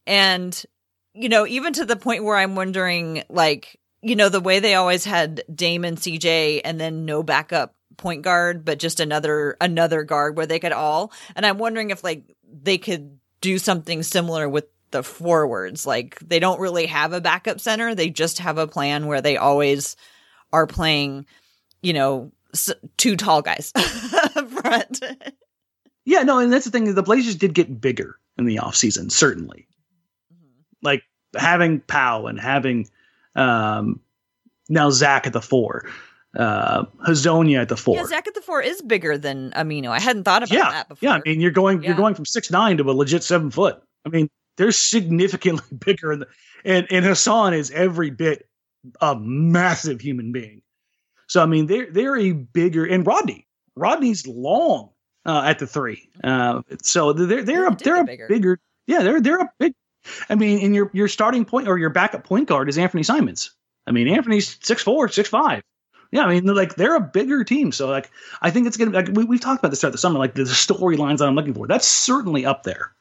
[0.07, 0.65] and
[1.13, 4.77] you know, even to the point where I'm wondering like, you know, the way they
[4.77, 10.05] always had Dame and CJ and then no backup point guard, but just another another
[10.05, 14.49] guard where they could all and I'm wondering if like they could do something similar
[14.49, 15.87] with the forwards.
[15.87, 17.95] Like they don't really have a backup center.
[17.95, 19.97] They just have a plan where they always
[20.53, 21.27] are playing,
[21.83, 23.73] you know, s- two tall guys
[24.61, 25.01] front.
[26.05, 26.93] Yeah, no, and that's the thing.
[26.95, 29.69] The Blazers did get bigger in the offseason, certainly.
[30.83, 31.03] Like
[31.37, 32.89] having Powell and having
[33.37, 34.01] um,
[34.69, 35.85] now Zach at the four,
[36.37, 37.97] uh, Hezonja at the four.
[37.97, 39.89] yeah, Zach at the four is bigger than Aminu.
[39.89, 41.09] I hadn't thought about yeah, that before.
[41.09, 41.15] yeah.
[41.17, 41.89] I mean, you're going Yeah.
[41.91, 43.81] you're going from six nine to a legit seven foot.
[44.07, 46.27] I mean, they're significantly bigger, the,
[46.65, 48.47] and and Hassan is every bit
[49.01, 50.61] a massive human being.
[51.29, 53.47] So I mean, they're they're a bigger and Rodney.
[53.75, 54.91] Rodney's long
[55.25, 56.11] uh, at the three.
[56.23, 58.29] Uh, so they're they're a they're a bigger.
[58.29, 58.61] bigger.
[58.87, 59.73] Yeah, they're they're a big.
[60.29, 63.53] I mean, and your your starting point or your backup point guard is Anthony Simons.
[63.87, 65.63] I mean, Anthony's six four, six five.
[66.13, 67.73] Yeah, I mean, they're like they're a bigger team.
[67.73, 68.11] So like,
[68.43, 68.91] I think it's gonna.
[68.91, 70.19] Like, we, we've talked about this throughout the summer.
[70.19, 71.67] Like the storylines that I'm looking for.
[71.67, 72.93] That's certainly up there.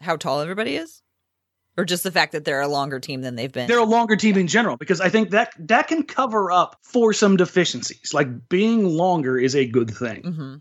[0.00, 0.99] How tall everybody is?
[1.80, 3.66] Or just the fact that they're a longer team than they've been.
[3.68, 7.12] They're a longer team in general because I think that that can cover up for
[7.14, 8.12] some deficiencies.
[8.12, 10.22] Like being longer is a good thing.
[10.22, 10.54] hmm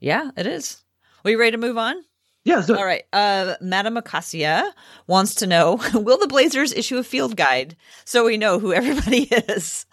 [0.00, 0.82] Yeah, it is.
[1.24, 1.96] Are you ready to move on?
[2.44, 2.64] Yeah.
[2.68, 3.04] All right.
[3.12, 4.72] Uh, Madam Acacia
[5.06, 9.22] wants to know Will the Blazers issue a field guide so we know who everybody
[9.30, 9.86] is?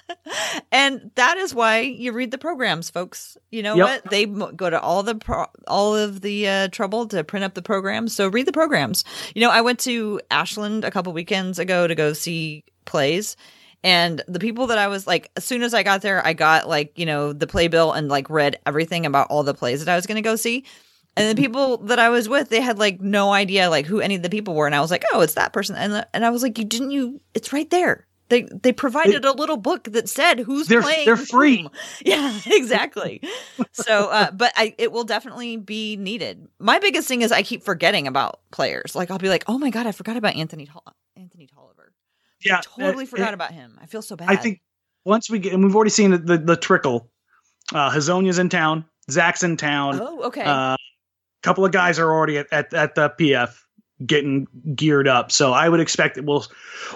[0.72, 3.38] And that is why you read the programs, folks.
[3.52, 3.86] You know Yep.
[4.04, 4.12] what?
[4.12, 7.62] They go to all the pro- all of the uh, trouble to print up the
[7.62, 8.15] programs.
[8.15, 9.04] So read the programs.
[9.34, 13.36] You know, I went to Ashland a couple weekends ago to go see plays.
[13.84, 16.68] And the people that I was like, as soon as I got there, I got
[16.68, 19.96] like, you know, the playbill and like read everything about all the plays that I
[19.96, 20.65] was going to go see.
[21.18, 24.15] And the people that I was with, they had like no idea like who any
[24.15, 26.30] of the people were, and I was like, "Oh, it's that person." And and I
[26.30, 27.22] was like, "You didn't you?
[27.34, 28.06] It's right there.
[28.29, 31.05] They they provided a little book that said who's They're- playing.
[31.05, 31.61] they're free.
[31.63, 31.69] whom."
[32.05, 33.21] Yeah, exactly.
[33.71, 36.47] so, uh, but I it will definitely be needed.
[36.59, 38.95] My biggest thing is I keep forgetting about players.
[38.95, 40.83] Like I'll be like, "Oh my god, I forgot about Anthony Tol-
[41.15, 41.93] Anthony Tolliver.
[42.43, 42.61] yeah.
[42.63, 43.77] Totally uh, forgot uh, about him.
[43.81, 44.59] I feel so bad." I think
[45.05, 47.11] once we get, and we've already seen the the, the trickle.
[47.73, 48.85] Uh, Hezonja's in town.
[49.09, 49.99] Zach's in town.
[50.01, 50.43] Oh, okay.
[50.45, 50.77] A
[51.43, 53.55] couple of guys are already at, at, at the PF
[54.05, 55.31] getting geared up.
[55.31, 56.45] So I would expect that we'll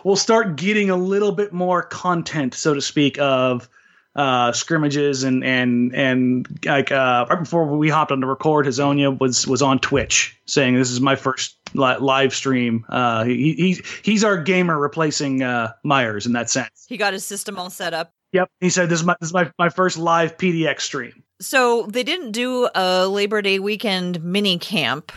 [0.04, 3.70] we'll start getting a little bit more content, so to speak, of
[4.16, 9.18] uh, scrimmages and and and like uh, right before we hopped on to record, Hezonja
[9.18, 12.86] was was on Twitch saying this is my first li- live stream.
[12.90, 16.86] Uh, he, he he's our gamer replacing uh, Meyers in that sense.
[16.90, 18.14] he got his system all set up.
[18.34, 21.24] Yep, he said this is my this is my, my first live PDX stream.
[21.40, 25.12] so they didn't do a Labor Day weekend mini camp.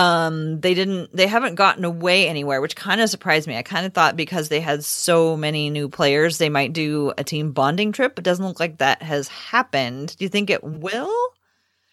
[0.00, 1.14] Um, they didn't.
[1.14, 3.56] They haven't gotten away anywhere, which kind of surprised me.
[3.56, 7.24] I kind of thought because they had so many new players, they might do a
[7.24, 8.18] team bonding trip.
[8.18, 10.16] It doesn't look like that has happened.
[10.16, 11.12] Do you think it will?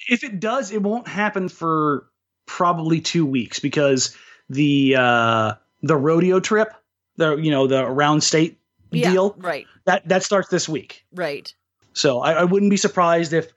[0.07, 2.07] if it does, it won't happen for
[2.45, 4.15] probably two weeks because
[4.49, 6.73] the uh, the rodeo trip,
[7.17, 8.59] the you know the around state
[8.91, 11.05] deal right, that that starts this week.
[11.13, 11.53] right.
[11.93, 13.51] So I, I wouldn't be surprised if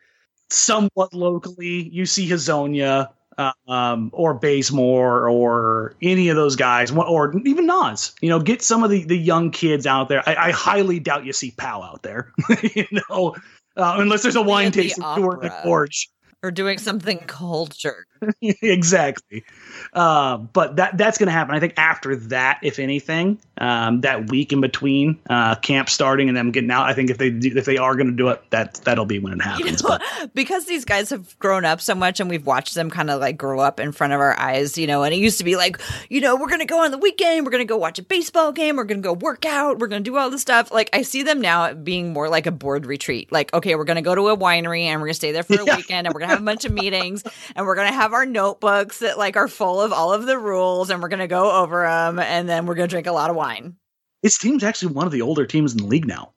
[0.49, 3.09] somewhat locally you see Hezonja
[3.41, 8.13] uh, um, or Bazemore or any of those guys, or even Nas.
[8.21, 10.23] You know, get some of the, the young kids out there.
[10.29, 12.33] I, I highly doubt you see Pau out there.
[12.75, 13.35] you know,
[13.77, 16.11] uh, unless there's a wine at the tasting tour in the gorge.
[16.43, 18.05] or doing something cultured.
[18.43, 19.45] exactly.
[19.93, 21.55] Uh, but that that's going to happen.
[21.55, 26.37] I think after that, if anything, um, that week in between uh, camp starting and
[26.37, 28.43] them getting out, I think if they do, if they are going to do it,
[28.51, 29.83] that that'll be when it happens.
[29.83, 32.91] You know, but because these guys have grown up so much and we've watched them
[32.91, 35.39] kind of like grow up in front of our eyes, you know, and it used
[35.39, 37.69] to be like, you know, we're going to go on the weekend, we're going to
[37.71, 40.17] go watch a baseball game, we're going to go work out, we're going to do
[40.17, 40.71] all this stuff.
[40.73, 43.31] Like I see them now being more like a board retreat.
[43.33, 45.43] Like, okay, we're going to go to a winery and we're going to stay there
[45.43, 45.77] for a Yeah.
[45.77, 47.23] weekend and we're going to have a bunch of meetings
[47.55, 50.39] and we're going to have our notebooks that like are full of all of the
[50.39, 53.13] rules and we're going to go over them and then we're going to drink a
[53.13, 53.77] lot of wine.
[54.23, 56.33] this team's actually one of the older teams in the league now.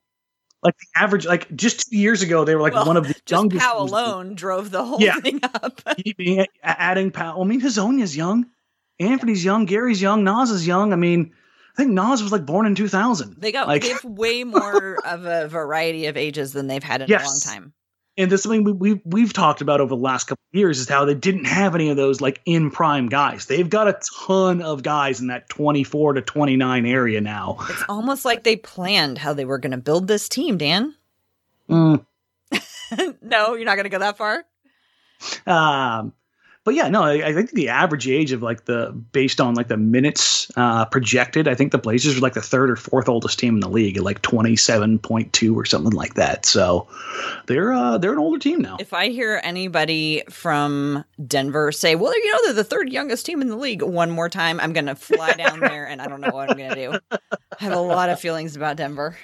[0.61, 3.13] Like the average, like just two years ago, they were like Well, one of the
[3.13, 3.61] Just youngest.
[3.65, 5.15] Pau teams in the alone drove the whole Yeah.
[5.19, 5.81] thing up.
[6.63, 7.41] Adding Pau.
[7.41, 8.45] I mean, Hezonja's young,
[8.99, 10.93] Anthony's young, Gary's young, Nas is young.
[10.93, 11.33] I mean,
[11.73, 13.35] I think Nas was like born in 2000.
[13.39, 17.01] They got Like- they have way more of a variety of ages than they've had
[17.01, 17.73] in a long time.
[18.17, 20.79] And this is something we, we've we've talked about over the last couple of years
[20.79, 23.45] is how they didn't have any of those like in prime guys.
[23.45, 27.57] They've got a ton of guys in that 24 to 29 area now.
[27.69, 30.93] It's almost like they planned how they were going to build this team, Dan.
[31.69, 32.05] Mm,
[33.21, 34.45] no, you're not going to go that far.
[35.47, 36.13] um,
[36.65, 39.67] but yeah, no, I, I think the average age of like the based on like
[39.67, 43.37] the minutes uh, projected, I think the Blazers are like the third or fourth oldest
[43.37, 46.45] team in the league at like 27.2 or something like that.
[46.45, 46.87] So
[47.47, 48.77] they're uh, they're an older team now.
[48.79, 53.41] If I hear anybody from Denver say, "Well, you know, they're the third youngest team
[53.41, 56.21] in the league," one more time, I'm going to fly down there, and I don't
[56.21, 56.99] know what I'm going to do.
[57.11, 57.17] I
[57.63, 59.17] have a lot of feelings about Denver.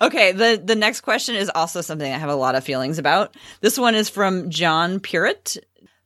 [0.00, 3.36] Okay, the the next question is also something I have a lot of feelings about.
[3.60, 5.56] This one is from John Purett.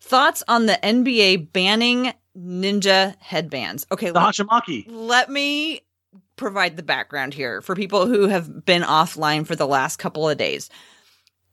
[0.01, 3.87] Thoughts on the NBA banning ninja headbands?
[3.91, 4.87] Okay, The let, Hachimaki.
[4.89, 5.81] let me
[6.37, 10.39] provide the background here for people who have been offline for the last couple of
[10.39, 10.71] days.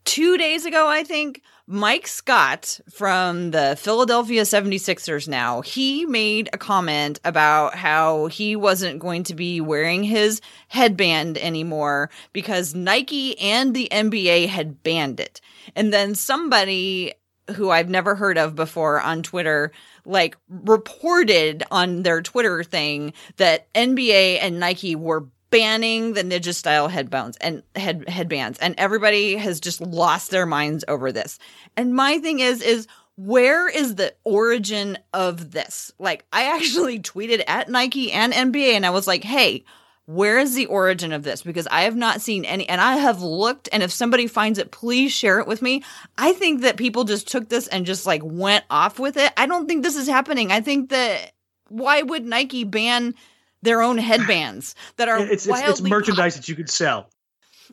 [0.05, 6.59] Two days ago, I think, Mike Scott from the Philadelphia 76ers now, he made a
[6.59, 13.73] comment about how he wasn't going to be wearing his headband anymore because Nike and
[13.73, 15.41] the NBA had banned it.
[15.75, 17.13] And then somebody
[17.55, 19.71] who I've never heard of before on Twitter,
[20.05, 26.87] like reported on their Twitter thing that NBA and Nike were banning the ninja style
[26.87, 31.39] headbands and head headbands and everybody has just lost their minds over this.
[31.77, 35.93] And my thing is is where is the origin of this?
[35.99, 39.63] Like I actually tweeted at Nike and NBA and I was like, "Hey,
[40.05, 41.41] where is the origin of this?
[41.41, 44.71] Because I have not seen any, and I have looked, and if somebody finds it,
[44.71, 45.83] please share it with me.
[46.17, 49.33] I think that people just took this and just like went off with it.
[49.35, 50.51] I don't think this is happening.
[50.51, 51.31] I think that
[51.69, 53.15] why would Nike ban
[53.63, 57.09] their own headbands that are It's, it's, it's merchandise that you could sell.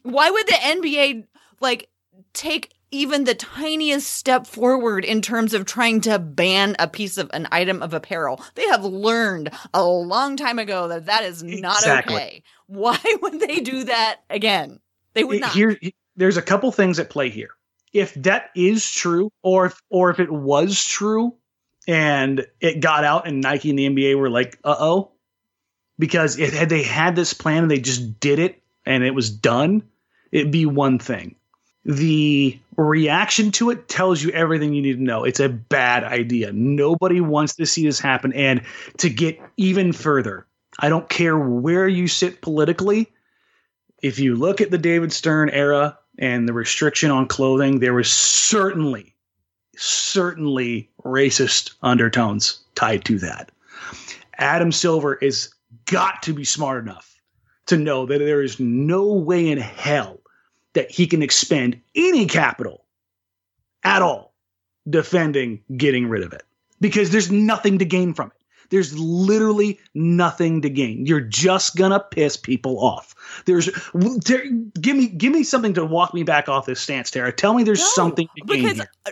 [0.03, 1.27] why would the NBA
[1.61, 1.91] like
[2.33, 7.31] take even the tiniest step forward in terms of trying to ban a piece of
[7.33, 8.41] an item of apparel?
[8.55, 12.15] They have learned a long time ago that that is not Exactly.
[12.15, 12.43] okay.
[12.67, 14.79] Why would they do that again?
[15.15, 15.53] They would not.
[15.53, 15.79] Here,
[16.17, 17.51] there's a couple things at play here.
[17.93, 21.35] If that is true, or if or if it was true,
[21.87, 25.13] and it got out, and Nike and the NBA were like, "Uh oh,"
[25.99, 29.31] because if had they had this plan and they just did it and it was
[29.31, 29.83] done,
[30.31, 31.37] it'd be one thing.
[31.85, 35.25] The reaction to it tells you everything you need to know.
[35.25, 36.53] It's a bad idea.
[36.53, 38.33] Nobody wants to see this happen.
[38.35, 38.63] And
[38.99, 40.47] to get even further,
[40.79, 43.11] I don't care where you sit politically
[44.03, 48.11] if you look at the David Stern era and the restriction on clothing, there was
[48.11, 49.15] certainly,
[49.77, 53.51] certainly racist undertones tied to that.
[54.39, 55.55] Adam Silver is
[55.87, 57.21] got to be smart enough
[57.67, 60.19] to know that there is no way in hell
[60.75, 62.85] that he can expend any capital
[63.85, 64.35] at all
[64.89, 66.43] defending getting rid of it
[66.81, 68.43] because there's nothing to gain from it.
[68.71, 71.05] There's literally nothing to gain.
[71.05, 73.15] You're just gonna piss people off.
[73.45, 73.69] There's
[74.25, 74.47] there,
[74.81, 77.33] give me give me something to walk me back off this stance, Tara.
[77.33, 78.91] Tell me there's No, something to gain because here.
[79.07, 79.11] uh,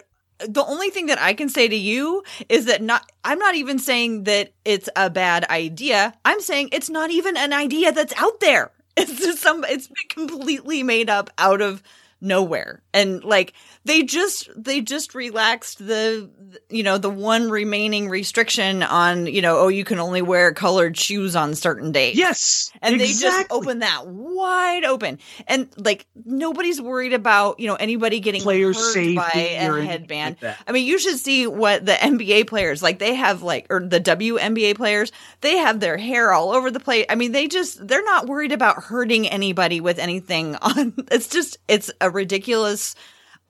[0.49, 3.79] the only thing that I can say to you is that not I'm not even
[3.79, 6.14] saying that it's a bad idea.
[6.25, 8.73] I'm saying it's not even an idea that's out there.
[9.08, 11.82] It's just some it's been completely made up out of
[12.20, 12.83] nowhere.
[12.92, 13.54] And like
[13.85, 16.30] they just they just relaxed the
[16.68, 20.96] you know the one remaining restriction on, you know, oh you can only wear colored
[20.96, 22.16] shoes on certain days.
[22.16, 25.18] Yes, And they just open that wide open.
[25.47, 29.84] And like nobody's worried about, you know, anybody getting Player hurt safety by or a
[29.84, 30.36] headband.
[30.42, 30.57] like.
[30.66, 34.01] I mean, you should see what the NBA players like they have like or the
[34.01, 37.07] WNBA players, they have their hair all over the place.
[37.09, 41.59] I mean, they just they're not worried about hurting anybody with anything on it's just
[41.68, 42.94] it's a ridiculous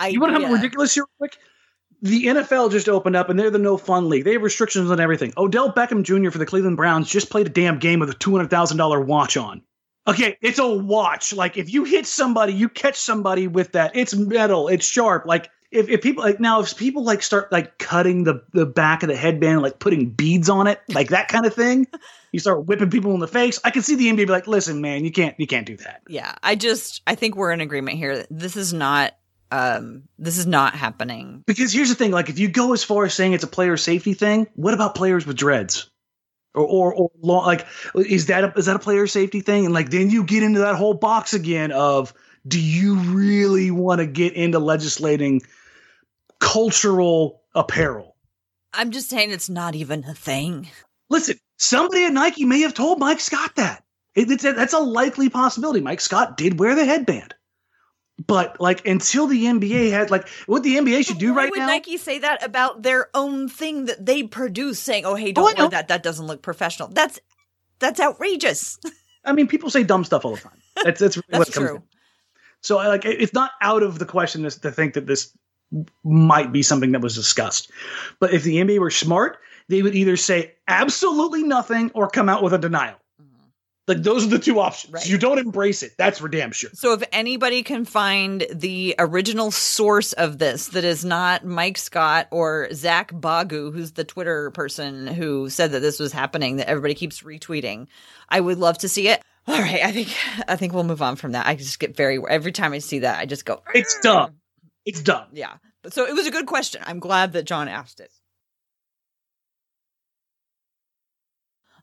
[0.00, 0.14] idea.
[0.14, 1.38] You want to have a ridiculous here, real quick?
[2.02, 4.24] the NFL just opened up and they're the no fun league.
[4.24, 5.32] They have restrictions on everything.
[5.36, 6.30] Odell Beckham Jr.
[6.30, 9.62] for the Cleveland Browns just played a damn game with a $200,000 watch on.
[10.06, 11.32] Okay, it's a watch.
[11.32, 13.94] Like if you hit somebody, you catch somebody with that.
[13.94, 15.26] It's metal, it's sharp.
[15.26, 19.02] Like if, if people like now if people like start like cutting the the back
[19.02, 21.86] of the headband like putting beads on it like that kind of thing
[22.33, 23.59] you start whipping people in the face.
[23.64, 26.03] I can see the nba be like listen man you can't you can't do that.
[26.09, 29.14] Yeah i just i think we're in agreement here this is not
[29.51, 31.43] um this is not happening.
[31.47, 33.76] Because here's the thing like if you go as far as saying it's a player
[33.76, 35.91] safety thing what about players with dreads?
[36.55, 39.64] Or or, or long, like is that a, is that a player safety thing?
[39.64, 42.12] And like then you get into that whole box again of
[42.47, 45.43] do you really want to get into legislating
[46.41, 48.16] cultural apparel.
[48.72, 50.68] I'm just saying it's not even a thing.
[51.11, 53.84] Listen, somebody at Nike may have told Mike Scott that.
[54.14, 55.80] It, that's a likely possibility.
[55.80, 57.34] Mike Scott did wear the headband.
[58.26, 61.36] But like until the NBA had like what the NBA should do right now.
[61.36, 61.66] Why right would now.
[61.66, 65.48] Nike say that about their own thing that they produce, saying, "Oh, hey, oh, don't
[65.48, 65.64] I know.
[65.64, 65.88] wear that.
[65.88, 67.18] That doesn't look professional." That's
[67.78, 68.78] that's outrageous.
[69.24, 70.58] I mean, people say dumb stuff all the time.
[70.84, 71.76] That's that's, really That's comes true.
[71.78, 71.84] down.
[72.61, 75.34] So I like it's not out of the question to think that this
[76.04, 77.70] might be something that was discussed.
[78.18, 79.38] But if the NBA were smart,
[79.71, 82.97] they would either say absolutely nothing or come out with a denial.
[83.23, 83.45] Mm-hmm.
[83.87, 84.93] Like those are the two options.
[84.93, 85.09] Right.
[85.09, 85.93] You don't embrace it.
[85.97, 86.71] That's for damn sure.
[86.75, 92.27] So if anybody can find the original source of this that is not Mike Scott
[92.33, 96.95] or Zach Bagu, who's the Twitter person who said that this was happening, that everybody
[96.95, 97.87] keeps retweeting,
[98.29, 99.23] I would love to see it.
[99.47, 100.09] All right, I think
[100.49, 101.47] I think we'll move on from that.
[101.47, 103.62] I just get very every time I see that, I just go.
[103.73, 104.35] It's dumb.
[104.85, 105.27] It's dumb.
[105.33, 105.55] Yeah.
[105.83, 106.83] But so it was a good question.
[106.85, 108.11] I'm glad that John asked it.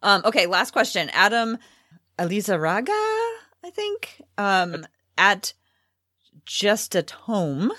[0.04, 1.10] Um, okay, last question.
[1.14, 1.58] Adam
[2.20, 4.86] Eliza Raga, I think, um,
[5.18, 5.54] at
[6.46, 7.72] just at home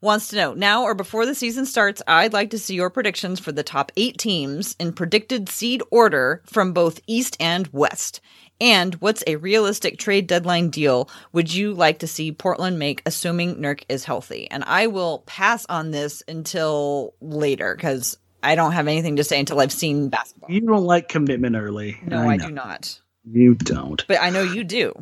[0.00, 3.40] wants to know now or before the season starts, I'd like to see your predictions
[3.40, 8.20] for the top eight teams in predicted seed order from both East and West.
[8.60, 13.56] And what's a realistic trade deadline deal would you like to see Portland make, assuming
[13.56, 14.48] Nurk is healthy?
[14.50, 19.40] And I will pass on this until later because I don't have anything to say
[19.40, 20.50] until I've seen basketball.
[20.50, 21.98] You don't like commitment early.
[22.04, 22.46] No, I, know.
[22.48, 23.00] do not.
[23.30, 24.04] You don't.
[24.06, 24.92] But I know you do.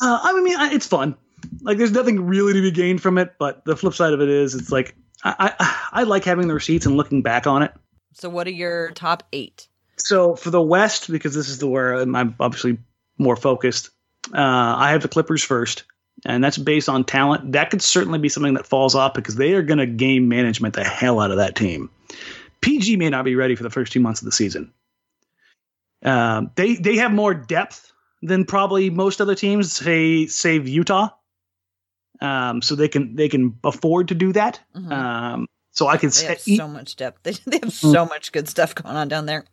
[0.00, 1.16] Uh, I mean, I- it's fun.
[1.60, 3.34] Like, there's nothing really to be gained from it.
[3.38, 6.54] But the flip side of it is, it's like I I, I like having the
[6.54, 7.72] receipts and looking back on it.
[8.14, 9.68] So, what are your top eight?
[9.96, 12.78] So for the West, because this is the where I'm I'm obviously
[13.18, 13.90] more focused,
[14.32, 15.84] uh, I have the Clippers first,
[16.24, 17.52] and that's based on talent.
[17.52, 20.74] That could certainly be something that falls off because they are going to game management
[20.74, 21.90] the hell out of that team.
[22.64, 24.72] PG may not be ready for the first two months of the season.
[26.02, 27.92] Um, they they have more depth
[28.22, 31.10] than probably most other teams, say save Utah.
[32.22, 34.60] Um, so they can they can afford to do that.
[34.74, 34.92] Mhm.
[34.92, 37.22] Um, so I can They have say, so much depth.
[37.22, 39.44] They, they have so much good stuff going on down there.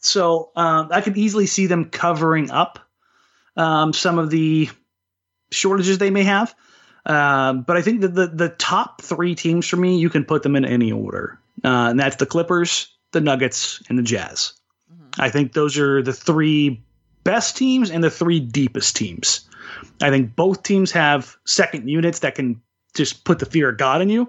[0.00, 2.78] So um, I could easily see them covering up
[3.56, 4.68] um, some of the
[5.50, 6.54] shortages they may have.
[7.06, 10.42] Um, but I think that the, the top three teams for me, you can put
[10.42, 11.38] them in any order.
[11.64, 14.52] Uh, and that's the Clippers, the Nuggets, and the Jazz.
[15.18, 16.82] I think those are the three
[17.24, 19.48] best teams and the three deepest teams.
[20.00, 22.60] I think both teams have second units that can
[22.94, 24.28] just put the fear of God in you.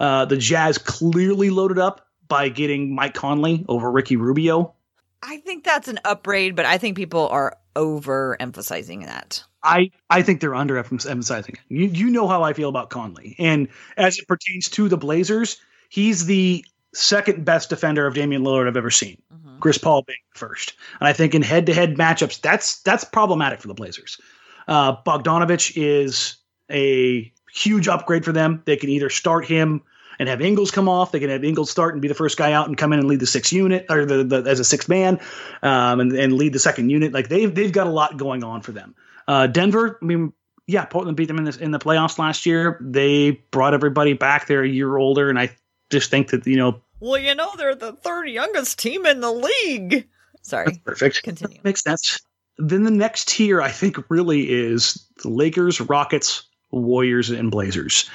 [0.00, 4.74] Uh, the Jazz clearly loaded up by getting Mike Conley over Ricky Rubio.
[5.22, 9.42] I think that's an upgrade, but I think people are overemphasizing that.
[9.62, 11.56] I, I think they're under emphasizing.
[11.68, 15.56] You you know how I feel about Conley, and as it pertains to the Blazers,
[15.88, 16.64] he's the
[16.94, 19.20] second best defender of Damian Lillard I've ever seen.
[19.60, 23.60] Chris Paul being first, and I think in head to head matchups, that's that's problematic
[23.60, 24.20] for the Blazers.
[24.68, 26.36] Uh, Bogdanovich is
[26.70, 28.62] a huge upgrade for them.
[28.66, 29.82] They can either start him
[30.18, 31.12] and have Ingles come off.
[31.12, 33.08] They can have Ingles start and be the first guy out and come in and
[33.08, 35.20] lead the sixth unit or the, the as a sixth man,
[35.62, 37.12] um, and, and lead the second unit.
[37.12, 38.94] Like they've they've got a lot going on for them.
[39.26, 40.32] Uh, Denver, I mean,
[40.66, 42.78] yeah, Portland beat them in this in the playoffs last year.
[42.80, 44.46] They brought everybody back.
[44.46, 45.50] They're a year older, and I
[45.90, 49.32] just think that you know Well, you know, they're the third youngest team in the
[49.32, 50.08] league.
[50.42, 50.80] Sorry.
[50.84, 51.22] perfect.
[51.22, 51.58] Continue.
[51.64, 52.20] Makes sense.
[52.58, 58.08] Then the next tier, I think, really is the Lakers, Rockets, Warriors, and Blazers.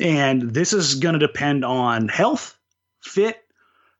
[0.00, 2.58] And this is going to depend on health,
[3.02, 3.38] fit,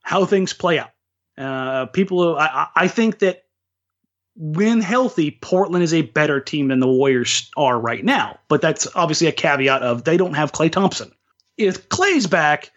[0.01, 0.89] how things play out.
[1.37, 3.43] Uh, people, I, I- I think that
[4.37, 8.37] when healthy, Portland is a better team than the Warriors are right now.
[8.49, 11.11] But that's obviously a caveat of they don't have Klay Thompson.
[11.57, 12.71] If Klay's back,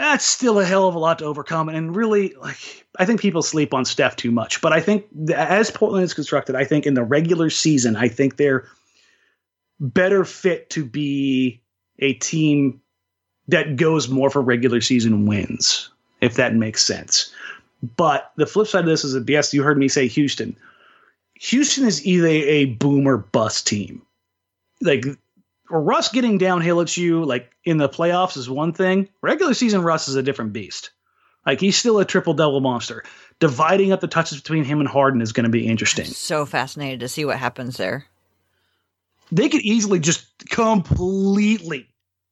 [0.00, 1.68] that's still a hell of a lot to overcome.
[1.68, 4.62] And really, like, I think people sleep on Steph too much.
[4.62, 8.36] But I think as Portland is constructed, I think in the regular season, I think
[8.36, 8.66] they're
[9.78, 11.60] better fit to be
[11.98, 12.80] a team
[13.48, 15.90] that goes more for regular season wins,
[16.22, 17.30] if that makes sense.
[17.96, 20.56] But the flip side of this is that yes, you heard me say Houston.
[21.34, 24.00] Houston is either a boom or bust team.
[24.80, 25.04] Like
[25.70, 29.08] Russ getting downhill at you, like in the playoffs, is one thing.
[29.22, 30.90] Regular season Russ is a different beast.
[31.46, 33.04] Like he's still a triple double monster.
[33.38, 36.04] Dividing up the touches between him and Harden is going to be interesting.
[36.04, 38.06] So fascinated to see what happens there.
[39.32, 41.88] They could easily just completely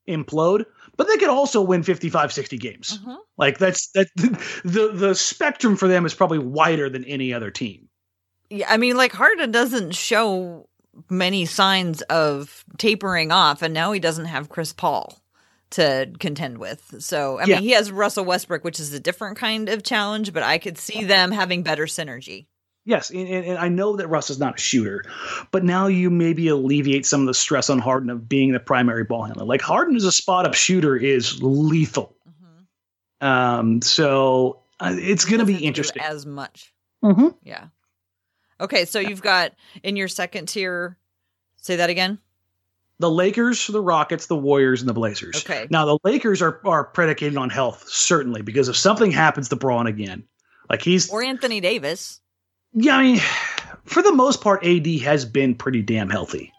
[0.08, 0.66] implode,
[0.96, 2.98] but they could also win 55 60 games.
[2.98, 3.14] Mm-hmm.
[3.36, 7.88] Like that's that the the spectrum for them is probably wider than any other team.
[8.50, 10.67] Yeah, I mean, like Harden doesn't show
[11.10, 15.18] many signs of tapering off, and now he doesn't have Chris Paul
[15.70, 16.94] to contend with.
[17.00, 17.56] So, I Yeah.
[17.56, 20.78] mean, he has Russell Westbrook, which is a different kind of challenge, but I could
[20.78, 22.46] see them having better synergy.
[22.86, 25.04] Yes, and, and, and I know that Russ is not a shooter,
[25.50, 29.04] but now you maybe alleviate some of the stress on Harden of being the primary
[29.04, 29.44] ball handler.
[29.44, 32.16] Like Harden as a spot up shooter is lethal.
[33.20, 36.00] Um, so uh, it's going to be interesting.
[36.02, 36.72] as much.
[37.04, 37.34] Mhm.
[37.42, 37.66] Yeah.
[38.60, 39.52] Okay, so you've got
[39.82, 40.96] in your second tier.
[41.56, 42.18] Say that again.
[43.00, 45.36] The Lakers, the Rockets, the Warriors, and the Blazers.
[45.36, 45.68] Okay.
[45.70, 49.86] Now the Lakers are are predicated on health, certainly, because if something happens to Bron
[49.86, 50.24] again,
[50.68, 52.20] like he's Or Anthony Davis.
[52.72, 53.20] yeah, I mean,
[53.84, 56.52] for the most part, AD has been pretty damn healthy.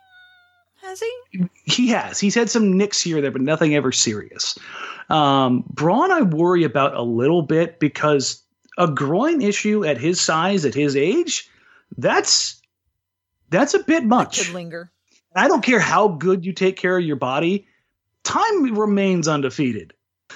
[0.81, 1.43] Has he?
[1.65, 2.19] He has.
[2.19, 4.57] He's had some nicks here there, but nothing ever serious.
[5.09, 8.41] Um, Bron, I worry about a little bit because
[8.77, 11.49] a groin issue at his size, at his age,
[11.97, 12.61] that's
[13.49, 14.45] that's a bit much.
[14.45, 14.91] Could linger.
[15.35, 17.67] I don't care how good you take care of your body,
[18.23, 19.93] time remains undefeated.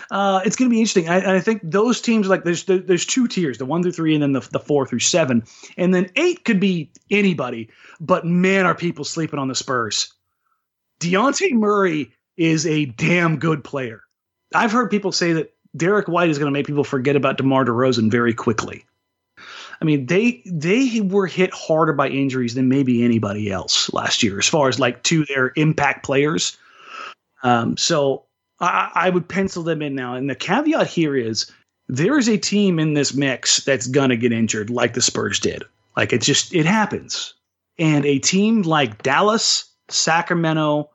[0.09, 1.07] Uh, it's going to be interesting.
[1.07, 4.23] I, I think those teams like there's there's two tiers, the one through three, and
[4.23, 5.43] then the, the four through seven,
[5.77, 7.69] and then eight could be anybody.
[7.99, 10.11] But man, are people sleeping on the Spurs?
[10.99, 14.01] Dejounte Murray is a damn good player.
[14.55, 17.65] I've heard people say that Derrick White is going to make people forget about DeMar
[17.65, 18.85] DeRozan very quickly.
[19.83, 24.39] I mean, they they were hit harder by injuries than maybe anybody else last year,
[24.39, 26.57] as far as like to their impact players.
[27.43, 28.23] Um, so
[28.61, 30.15] I, I would pencil them in now.
[30.15, 31.51] And the caveat here is
[31.89, 35.63] there is a team in this mix that's gonna get injured, like the Spurs did.
[35.97, 37.33] Like it just it happens.
[37.77, 40.91] And a team like Dallas, Sacramento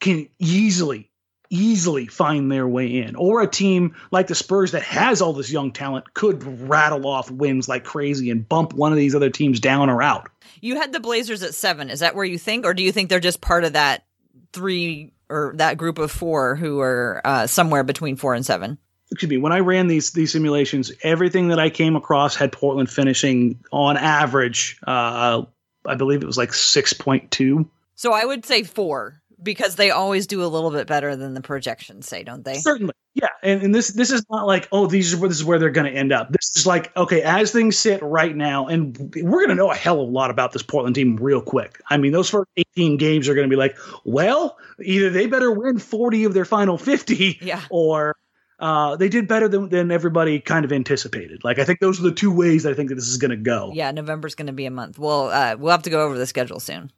[0.00, 1.10] can easily
[1.54, 3.16] easily find their way in.
[3.16, 7.30] Or a team like the Spurs that has all this young talent could rattle off
[7.30, 10.28] wins like crazy and bump one of these other teams down or out.
[10.60, 11.90] You had the Blazers at seven.
[11.90, 14.04] Is that where you think, or do you think they're just part of that
[14.52, 18.78] three or that group of four who are uh, somewhere between four and seven?
[19.10, 22.90] excuse me, when I ran these these simulations, everything that I came across had Portland
[22.90, 24.78] finishing on average.
[24.86, 25.42] Uh,
[25.86, 27.68] I believe it was like six point two.
[27.94, 31.40] So I would say four because they always do a little bit better than the
[31.40, 32.54] projections say, don't they?
[32.54, 33.28] Certainly, yeah.
[33.42, 35.70] And, and this this is not like oh these are where this is where they're
[35.70, 36.30] going to end up.
[36.32, 39.76] This is like okay as things sit right now, and we're going to know a
[39.76, 41.80] hell of a lot about this Portland team real quick.
[41.88, 45.52] I mean, those first eighteen games are going to be like, well, either they better
[45.52, 47.60] win forty of their final fifty, Yeah.
[47.70, 48.16] or
[48.60, 51.42] uh, they did better than, than everybody kind of anticipated.
[51.44, 53.36] Like I think those are the two ways I think that this is going to
[53.36, 53.72] go.
[53.74, 54.98] Yeah, November's going to be a month.
[54.98, 56.90] Well, uh, we'll have to go over the schedule soon.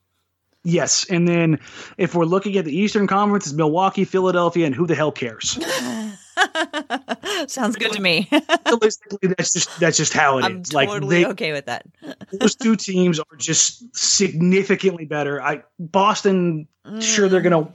[0.69, 1.61] Yes, and then
[1.97, 5.51] if we're looking at the Eastern Conference, it's Milwaukee, Philadelphia, and who the hell cares?
[7.47, 8.29] Sounds good to me.
[8.67, 10.47] Realistically, that's just that's just how it is.
[10.47, 11.87] I'm like totally they, okay with that.
[12.33, 15.41] those two teams are just significantly better.
[15.41, 16.67] I Boston,
[16.99, 17.73] sure they're gonna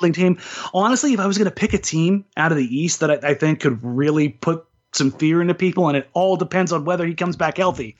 [0.00, 0.38] link team.
[0.72, 3.34] Honestly, if I was gonna pick a team out of the East that I, I
[3.34, 7.14] think could really put some fear into people, and it all depends on whether he
[7.14, 7.96] comes back healthy,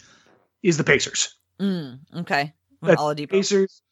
[0.63, 1.35] is the Pacers.
[1.59, 2.53] Mm, okay.
[2.85, 3.31] Oladipo.
[3.31, 3.83] Pacers,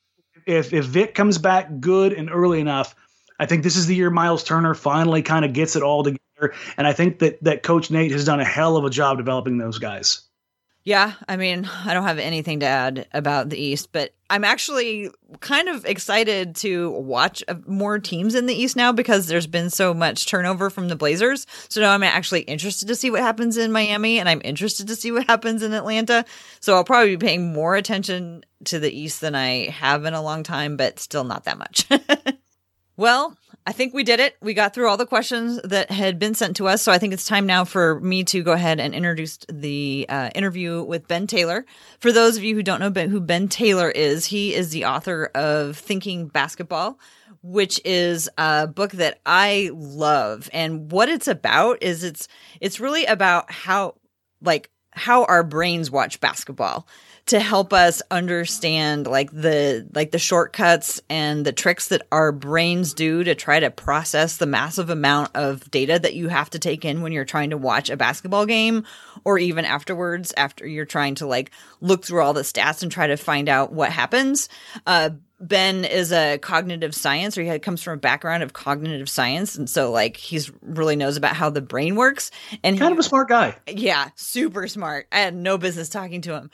[0.46, 2.94] if if Vic comes back good and early enough,
[3.38, 6.54] I think this is the year Miles Turner finally kind of gets it all together.
[6.76, 9.58] And I think that that Coach Nate has done a hell of a job developing
[9.58, 10.22] those guys.
[10.84, 15.10] Yeah, I mean, I don't have anything to add about the East, but I'm actually
[15.40, 19.68] kind of excited to watch uh, more teams in the East now because there's been
[19.68, 21.46] so much turnover from the Blazers.
[21.68, 24.96] So now I'm actually interested to see what happens in Miami and I'm interested to
[24.96, 26.24] see what happens in Atlanta.
[26.60, 30.22] So I'll probably be paying more attention to the East than I have in a
[30.22, 31.86] long time, but still not that much.
[33.00, 33.34] Well,
[33.70, 34.36] I think we did it.
[34.42, 36.82] We got through all the questions that had been sent to us.
[36.82, 40.30] So I think it's time now for me to go ahead and introduce the uh,
[40.34, 41.64] interview with Ben Taylor.
[42.00, 44.86] For those of you who don't know ben, who Ben Taylor is, he is the
[44.86, 46.98] author of Thinking Basketball,
[47.44, 50.50] which is a book that I love.
[50.52, 52.26] And what it's about is it's
[52.60, 53.94] it's really about how
[54.42, 56.88] like how our brains watch basketball
[57.30, 62.92] to help us understand like the like the shortcuts and the tricks that our brains
[62.92, 66.84] do to try to process the massive amount of data that you have to take
[66.84, 68.84] in when you're trying to watch a basketball game
[69.22, 73.06] or even afterwards after you're trying to like look through all the stats and try
[73.06, 74.48] to find out what happens.
[74.84, 75.10] Uh,
[75.40, 79.68] Ben is a cognitive science, or he comes from a background of cognitive science, and
[79.68, 82.30] so like he's really knows about how the brain works.
[82.62, 83.56] And kind he, of a smart guy.
[83.66, 85.06] Yeah, super smart.
[85.10, 86.50] I had no business talking to him,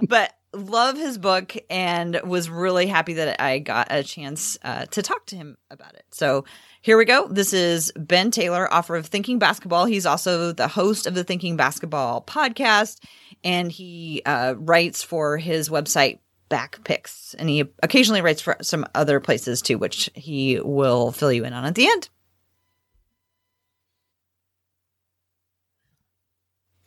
[0.08, 5.02] but love his book and was really happy that I got a chance uh, to
[5.02, 6.04] talk to him about it.
[6.10, 6.46] So
[6.80, 7.28] here we go.
[7.28, 9.84] This is Ben Taylor, author of Thinking Basketball.
[9.84, 12.98] He's also the host of the Thinking Basketball podcast,
[13.44, 17.34] and he uh, writes for his website Backpicks.
[17.38, 21.52] And he occasionally writes for some other places too, which he will fill you in
[21.52, 22.08] on at the end.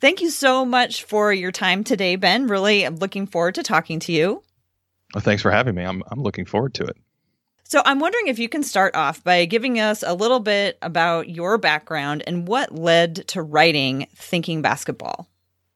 [0.00, 2.48] Thank you so much for your time today, Ben.
[2.48, 4.42] Really I'm looking forward to talking to you.
[5.14, 5.84] Well, thanks for having me.
[5.84, 6.96] I'm, I'm looking forward to it.
[7.64, 11.30] So, I'm wondering if you can start off by giving us a little bit about
[11.30, 15.28] your background and what led to writing Thinking Basketball.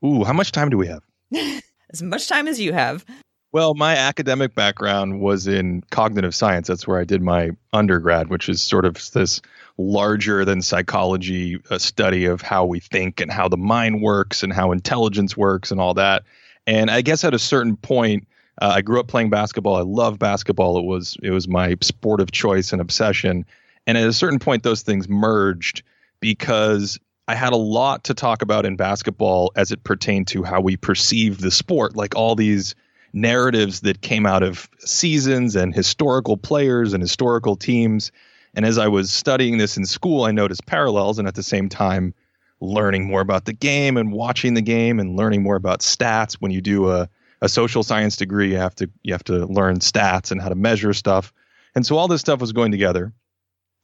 [0.04, 1.02] Ooh, how much time do we have?
[1.90, 3.04] as much time as you have.
[3.52, 6.68] Well, my academic background was in cognitive science.
[6.68, 9.40] That's where I did my undergrad, which is sort of this
[9.78, 14.52] larger than psychology uh, study of how we think and how the mind works and
[14.52, 16.24] how intelligence works and all that.
[16.66, 18.26] And I guess at a certain point,
[18.60, 19.76] uh, I grew up playing basketball.
[19.76, 20.78] I love basketball.
[20.78, 23.44] It was it was my sport of choice and obsession.
[23.86, 25.82] And at a certain point, those things merged
[26.20, 30.60] because I had a lot to talk about in basketball as it pertained to how
[30.60, 32.74] we perceive the sport, like all these
[33.12, 38.12] narratives that came out of seasons and historical players and historical teams.
[38.54, 41.68] And as I was studying this in school, I noticed parallels and at the same
[41.68, 42.14] time
[42.60, 46.34] learning more about the game and watching the game and learning more about stats.
[46.34, 47.08] When you do a,
[47.42, 50.54] a social science degree, you have to you have to learn stats and how to
[50.54, 51.32] measure stuff.
[51.74, 53.12] And so all this stuff was going together.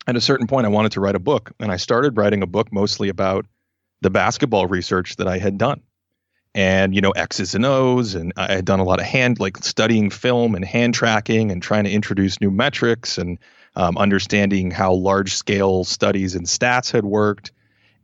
[0.07, 2.47] At a certain point, I wanted to write a book, and I started writing a
[2.47, 3.47] book mostly about
[4.01, 5.81] the basketball research that I had done
[6.55, 9.57] and you know x's and o's and i had done a lot of hand like
[9.64, 13.38] studying film and hand tracking and trying to introduce new metrics and
[13.76, 17.53] um, understanding how large scale studies and stats had worked.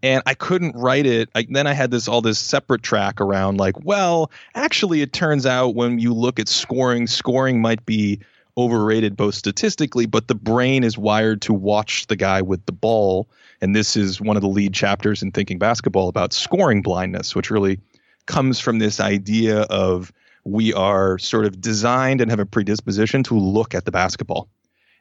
[0.03, 1.29] And i couldn't write it.
[1.35, 5.45] I, then i had this all this separate track around like well actually it turns
[5.45, 8.21] out when you look at scoring scoring might be
[8.57, 13.29] overrated both statistically but the brain is wired to watch the guy with the ball.
[13.61, 17.51] And this is one of the lead chapters in thinking basketball about scoring blindness which
[17.51, 17.81] really
[18.29, 20.13] comes from this idea of
[20.45, 24.49] we are sort of designed and have a predisposition to look at the basketball.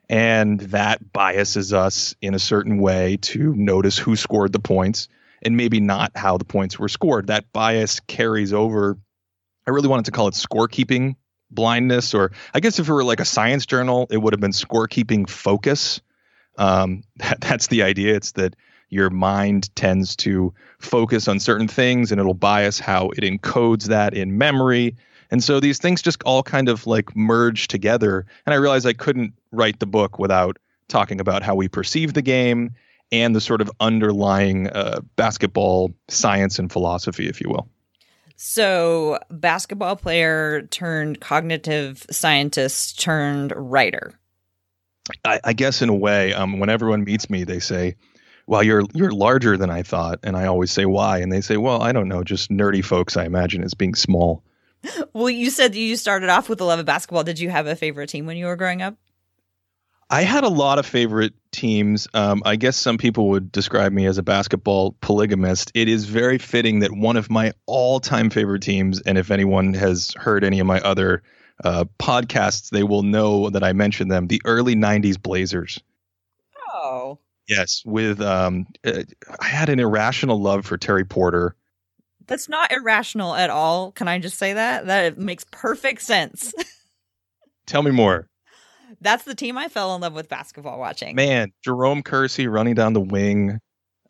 [0.09, 5.09] And that biases us in a certain way to notice who scored the points
[5.43, 7.27] and maybe not how the points were scored.
[7.27, 8.97] That bias carries over.
[9.67, 11.17] I really wanted to call it scorekeeping
[11.51, 14.51] blindness, or I guess if it were like a science journal, it would have been
[14.51, 16.01] scorekeeping focus.
[16.57, 18.15] Um, that, that's the idea.
[18.15, 18.55] It's that
[18.89, 24.13] your mind tends to focus on certain things and it'll bias how it encodes that
[24.13, 24.95] in memory.
[25.29, 28.25] And so these things just all kind of like merge together.
[28.45, 30.57] And I realized I couldn't write the book without
[30.87, 32.71] talking about how we perceive the game
[33.11, 37.67] and the sort of underlying uh, basketball science and philosophy, if you will.
[38.39, 44.13] So, basketball player turned cognitive scientist turned writer.
[45.25, 47.95] I, I guess in a way, um, when everyone meets me, they say,
[48.47, 50.19] well you're you're larger than i thought.
[50.23, 51.19] And i always say why?
[51.19, 54.43] And they say well i don't know just nerdy folks i imagine as being small.
[55.13, 57.23] Well you said you started off with the love of basketball.
[57.23, 58.95] Did you have a favorite team when you were growing up?
[60.09, 62.07] I had a lot of favorite teams.
[62.13, 65.71] Um, i guess some people would describe me as a basketball polygamist.
[65.73, 70.13] It is very fitting that one of my all-time favorite teams and if anyone has
[70.15, 71.23] heard any of my other
[71.63, 75.81] uh, podcasts they will know that i mentioned them the early 90s blazers.
[76.71, 79.03] Oh Yes, with um, uh,
[79.39, 81.55] I had an irrational love for Terry Porter.
[82.27, 83.93] That's not irrational at all.
[83.93, 84.87] Can I just say that?
[84.87, 86.53] That makes perfect sense.
[87.67, 88.27] Tell me more.
[89.01, 91.15] That's the team I fell in love with basketball watching.
[91.15, 93.59] Man, Jerome Kersey running down the wing.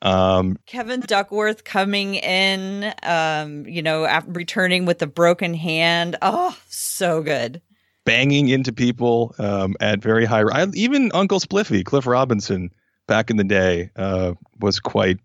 [0.02, 6.18] Um, Kevin Duckworth coming in, um, you know, returning with the broken hand.
[6.22, 7.62] Oh, so good.
[8.06, 10.44] Banging into people um, at very high.
[10.44, 12.70] I, even Uncle Spliffy, Cliff Robinson,
[13.08, 15.20] back in the day uh, was quite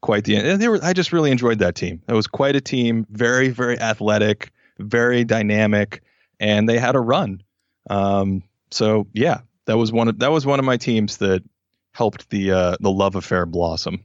[0.00, 2.02] quite the and they were I just really enjoyed that team.
[2.08, 6.02] It was quite a team, very very athletic, very dynamic,
[6.38, 7.42] and they had a run.
[7.90, 11.42] Um, so yeah, that was one of that was one of my teams that
[11.92, 14.04] helped the uh, the love affair blossom.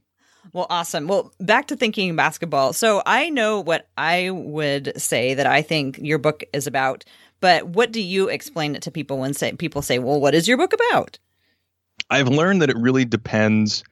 [0.51, 1.07] Well, awesome.
[1.07, 2.73] Well, back to thinking basketball.
[2.73, 7.05] So I know what I would say that I think your book is about,
[7.39, 10.47] but what do you explain it to people when say people say, "Well, what is
[10.47, 11.17] your book about?"
[12.09, 13.83] I've learned that it really depends.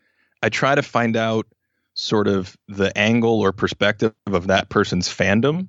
[0.44, 1.48] I try to find out
[1.94, 5.68] sort of the angle or perspective of that person's fandom,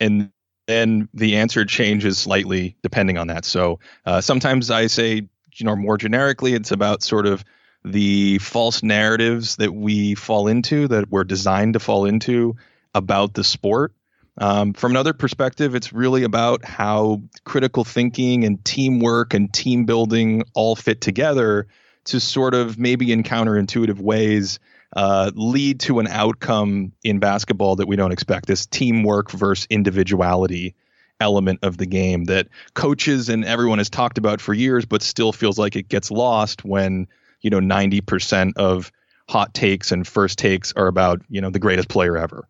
[0.00, 0.30] and
[0.66, 3.44] then the answer changes slightly depending on that.
[3.44, 7.44] So uh, sometimes I say, you know, more generically, it's about sort of
[7.84, 12.56] the false narratives that we fall into, that we're designed to fall into
[12.94, 13.92] about the sport.
[14.38, 20.44] Um, from another perspective, it's really about how critical thinking and teamwork and team building
[20.54, 21.66] all fit together
[22.04, 24.58] to sort of maybe in counterintuitive ways
[24.94, 30.74] uh, lead to an outcome in basketball that we don't expect this teamwork versus individuality
[31.20, 35.32] element of the game that coaches and everyone has talked about for years, but still
[35.32, 37.06] feels like it gets lost when,
[37.40, 38.92] you know, 90% of
[39.28, 42.46] hot takes and first takes are about, you know, the greatest player ever.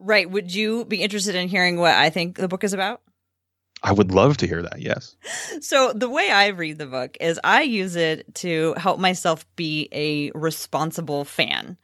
[0.00, 0.28] Right.
[0.28, 3.02] Would you be interested in hearing what I think the book is about?
[3.82, 4.80] I would love to hear that.
[4.80, 5.16] Yes.
[5.62, 9.88] So, the way I read the book is I use it to help myself be
[9.92, 11.76] a responsible fan.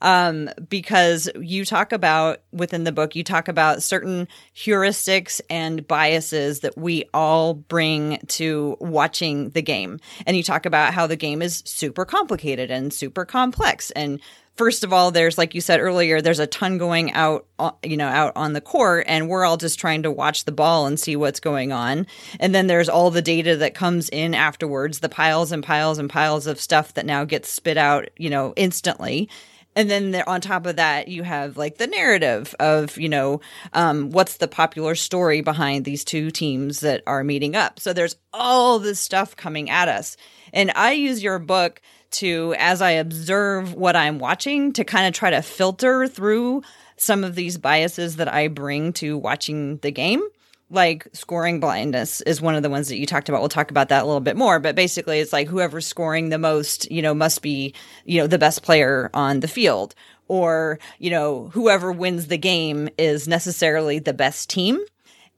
[0.00, 6.60] Um, because you talk about within the book, you talk about certain heuristics and biases
[6.60, 10.00] that we all bring to watching the game.
[10.26, 13.90] And you talk about how the game is super complicated and super complex.
[13.92, 14.20] And
[14.58, 17.96] first of all, there's like you said earlier, there's a ton going out, uh, you
[17.96, 21.00] know, out on the court, and we're all just trying to watch the ball and
[21.00, 22.06] see what's going on.
[22.40, 26.10] And then there's all the data that comes in afterwards, the piles and piles and
[26.10, 29.30] piles of stuff that now gets spit out, you know, instantly.
[29.78, 33.40] And then on top of that, you have like the narrative of, you know,
[33.72, 37.78] um, what's the popular story behind these two teams that are meeting up.
[37.78, 40.16] So there's all this stuff coming at us.
[40.52, 45.14] And I use your book to, as I observe what I'm watching, to kind of
[45.14, 46.62] try to filter through
[46.96, 50.24] some of these biases that I bring to watching the game.
[50.70, 53.40] Like scoring blindness is one of the ones that you talked about.
[53.40, 56.38] We'll talk about that a little bit more, but basically it's like whoever's scoring the
[56.38, 59.94] most, you know, must be, you know, the best player on the field
[60.28, 64.78] or, you know, whoever wins the game is necessarily the best team.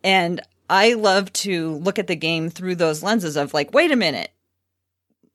[0.02, 3.96] And I love to look at the game through those lenses of like, wait a
[3.96, 4.32] minute,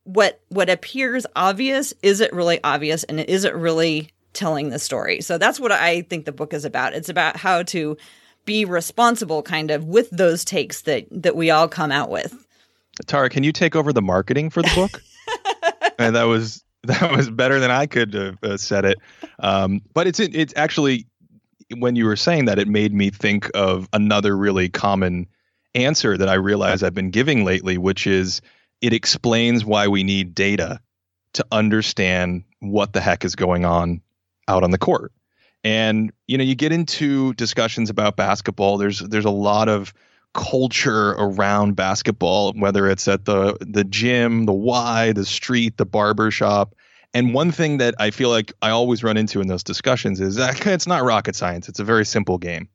[0.05, 5.19] what what appears obvious is it really obvious and is it really telling the story
[5.19, 7.97] so that's what i think the book is about it's about how to
[8.45, 12.45] be responsible kind of with those takes that that we all come out with.
[13.05, 15.01] Tara can you take over the marketing for the book?
[15.97, 18.97] And that was that was better than i could have uh, said it.
[19.39, 21.07] Um, but it's it's actually
[21.77, 25.25] when you were saying that it made me think of another really common
[25.73, 28.41] answer that i realize i've been giving lately which is
[28.81, 30.81] it explains why we need data
[31.33, 34.01] to understand what the heck is going on
[34.47, 35.11] out on the court.
[35.65, 38.77] And you know, you get into discussions about basketball.
[38.77, 39.95] There's there's a lot of
[40.35, 46.29] culture around basketball, whether it's at the the gym, the Y, the street, the barber
[46.29, 46.75] shop.
[47.15, 50.35] And one thing that I feel like I always run into in those discussions is
[50.35, 51.67] that it's not rocket science.
[51.67, 52.69] It's a very simple game.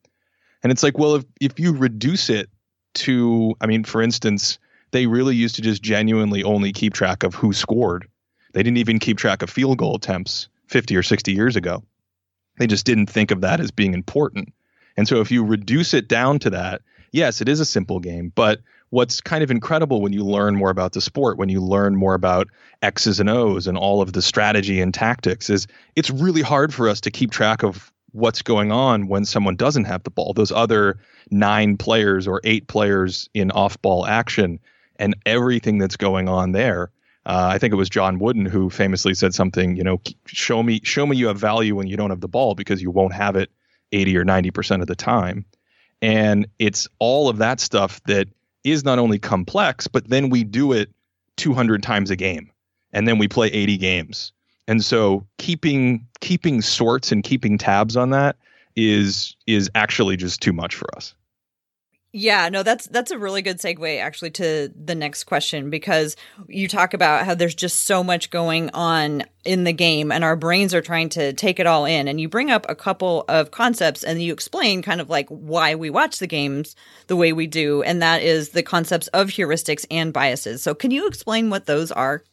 [0.61, 2.49] And it's like, well, if if you reduce it
[2.95, 4.59] to, I mean, for instance,
[4.91, 8.05] they really used to just genuinely only keep track of who scored.
[8.51, 11.83] They didn't even keep track of field goal attempts 50 or 60 years ago.
[12.61, 14.53] They just didn't think of that as being important.
[14.95, 18.31] And so if you reduce it down to that, yes, it is a simple game,
[18.35, 18.59] but
[18.91, 22.13] what's kind of incredible when you learn more about the sport, when you learn more
[22.13, 22.49] about
[22.83, 26.87] X's and O's and all of the strategy and tactics, is it's really hard for
[26.87, 30.33] us to keep track of what's going on when someone doesn't have the ball.
[30.33, 30.99] Those other
[31.31, 34.59] nine players or eight players in off ball action
[34.97, 36.91] and everything that's going on there.
[37.25, 40.81] Uh, I think it was John Wooden who famously said something, you know, show me
[40.83, 43.35] show me you have value when you don't have the ball because you won't have
[43.35, 43.51] it
[43.91, 45.45] 80 or 90% of the time.
[46.01, 48.27] And it's all of that stuff that
[48.63, 50.89] is not only complex, but then we do it
[51.37, 52.51] 200 times a game
[52.91, 54.31] and then we play 80 games.
[54.67, 58.37] And so keeping keeping sorts and keeping tabs on that
[58.75, 61.13] is is actually just too much for us.
[62.13, 66.17] Yeah, no, that's that's a really good segue actually to the next question because
[66.49, 70.35] you talk about how there's just so much going on in the game and our
[70.35, 73.51] brains are trying to take it all in and you bring up a couple of
[73.51, 76.75] concepts and you explain kind of like why we watch the games
[77.07, 80.61] the way we do and that is the concepts of heuristics and biases.
[80.61, 82.25] So can you explain what those are?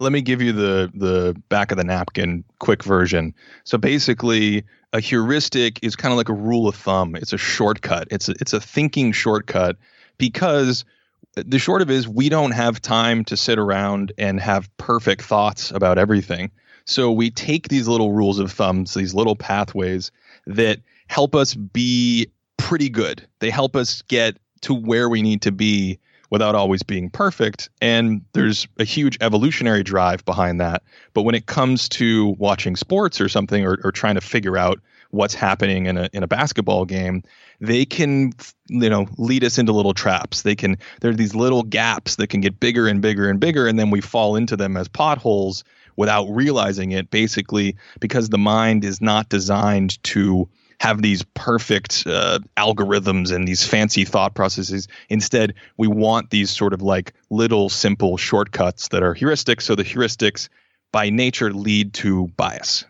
[0.00, 3.34] Let me give you the the back of the napkin quick version.
[3.64, 4.64] So basically
[4.96, 7.14] a heuristic is kind of like a rule of thumb.
[7.16, 8.08] It's a shortcut.
[8.10, 9.76] It's a, it's a thinking shortcut
[10.16, 10.86] because
[11.34, 15.20] the short of it is we don't have time to sit around and have perfect
[15.20, 16.50] thoughts about everything.
[16.86, 20.12] So we take these little rules of thumbs, these little pathways
[20.46, 23.26] that help us be pretty good.
[23.40, 25.98] They help us get to where we need to be
[26.30, 27.68] without always being perfect.
[27.80, 30.82] And there's a huge evolutionary drive behind that.
[31.14, 34.80] But when it comes to watching sports or something or, or trying to figure out
[35.10, 37.22] what's happening in a in a basketball game,
[37.60, 38.32] they can
[38.68, 40.42] you know lead us into little traps.
[40.42, 43.66] They can there are these little gaps that can get bigger and bigger and bigger,
[43.66, 45.64] and then we fall into them as potholes
[45.96, 47.10] without realizing it.
[47.10, 50.48] Basically, because the mind is not designed to
[50.80, 54.88] have these perfect uh, algorithms and these fancy thought processes.
[55.08, 59.62] Instead, we want these sort of like little simple shortcuts that are heuristics.
[59.62, 60.48] So the heuristics
[60.92, 62.84] by nature lead to bias.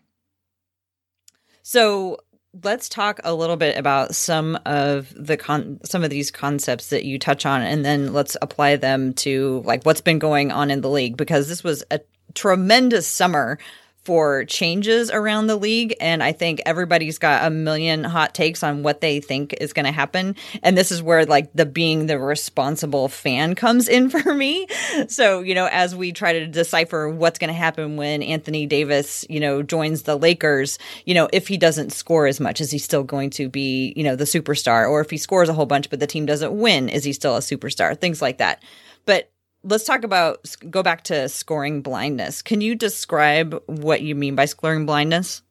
[1.63, 2.19] So
[2.63, 7.05] let's talk a little bit about some of the con some of these concepts that
[7.05, 10.81] you touch on and then let's apply them to like what's been going on in
[10.81, 12.01] the league because this was a
[12.35, 13.59] tremendous summer
[14.07, 15.97] for changes around the league.
[16.01, 19.85] And I think everybody's got a million hot takes on what they think is going
[19.85, 20.37] to happen.
[20.63, 24.69] And this is where like the being the responsible fan comes in for me.
[25.09, 29.27] So, you know, as we try to decipher what's going to happen when Anthony Davis,
[29.29, 32.79] you know, joins the Lakers, you know, if he doesn't score as much, is he
[32.79, 34.89] still going to be, you know, the superstar?
[34.89, 37.35] Or if he scores a whole bunch, but the team doesn't win, is he still
[37.35, 37.99] a superstar?
[38.01, 38.63] Things like that.
[39.05, 39.33] But
[39.67, 42.43] let's talk about go back to scoring blindness.
[42.43, 45.43] Can you describe what you mean by scoring blindness?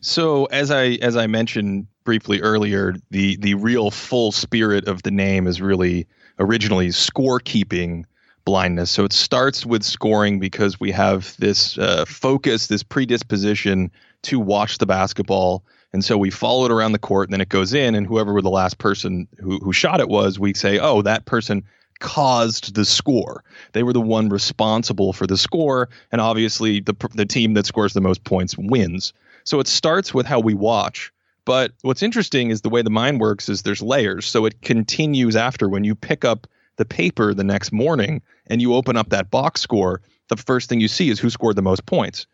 [0.00, 5.10] So as I as I mentioned briefly earlier, the the real full spirit of the
[5.10, 6.06] name is really
[6.38, 8.04] originally scorekeeping
[8.44, 8.90] blindness.
[8.90, 13.90] So it starts with scoring because we have this uh, focus, this predisposition
[14.22, 15.64] to watch the basketball.
[15.92, 18.40] And so we follow it around the court, and then it goes in, and whoever
[18.42, 21.64] the last person who, who shot it was, we say, oh, that person
[22.00, 23.44] caused the score.
[23.72, 27.92] They were the one responsible for the score, and obviously the the team that scores
[27.92, 29.12] the most points wins.
[29.44, 31.12] So it starts with how we watch.
[31.44, 34.26] But what's interesting is the way the mind works is there's layers.
[34.26, 36.46] So it continues after when you pick up
[36.76, 40.80] the paper the next morning and you open up that box score, the first thing
[40.80, 42.26] you see is who scored the most points.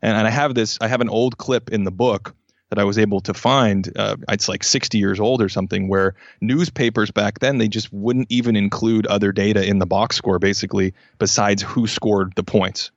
[0.00, 2.34] And, and I have this, I have an old clip in the book
[2.72, 3.92] that I was able to find.
[3.94, 8.28] Uh, it's like 60 years old or something, where newspapers back then they just wouldn't
[8.30, 12.90] even include other data in the box score, basically, besides who scored the points.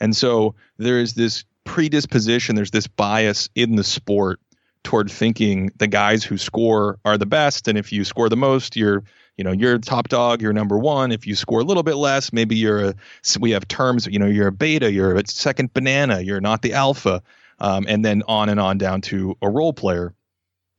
[0.00, 4.38] And so there is this predisposition, there's this bias in the sport
[4.84, 8.76] toward thinking the guys who score are the best, and if you score the most,
[8.76, 9.02] you're
[9.38, 12.34] you know you're top dog you're number one if you score a little bit less
[12.34, 12.94] maybe you're a
[13.40, 16.74] we have terms you know you're a beta you're a second banana you're not the
[16.74, 17.22] alpha
[17.62, 20.12] um, and then on and on down to a role player.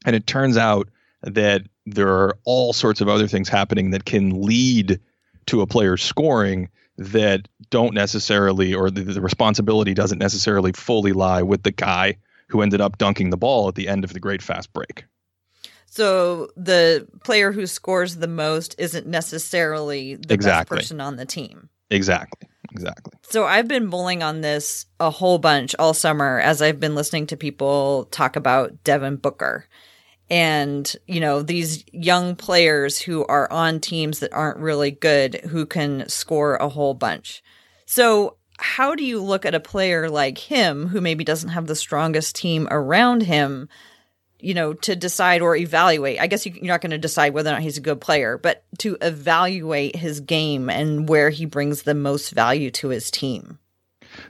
[0.05, 0.89] And it turns out
[1.23, 4.99] that there are all sorts of other things happening that can lead
[5.47, 11.41] to a player scoring that don't necessarily, or the, the responsibility doesn't necessarily fully lie
[11.41, 12.17] with the guy
[12.49, 15.05] who ended up dunking the ball at the end of the great fast break.
[15.85, 20.75] So the player who scores the most isn't necessarily the exactly.
[20.75, 21.69] best person on the team.
[21.89, 23.13] Exactly exactly.
[23.29, 27.27] So I've been mulling on this a whole bunch all summer as I've been listening
[27.27, 29.67] to people talk about Devin Booker
[30.29, 35.65] and, you know, these young players who are on teams that aren't really good who
[35.65, 37.43] can score a whole bunch.
[37.85, 41.75] So how do you look at a player like him who maybe doesn't have the
[41.75, 43.69] strongest team around him
[44.43, 46.19] you know, to decide or evaluate.
[46.19, 48.37] I guess you, are not going to decide whether or not he's a good player,
[48.37, 53.59] but to evaluate his game and where he brings the most value to his team.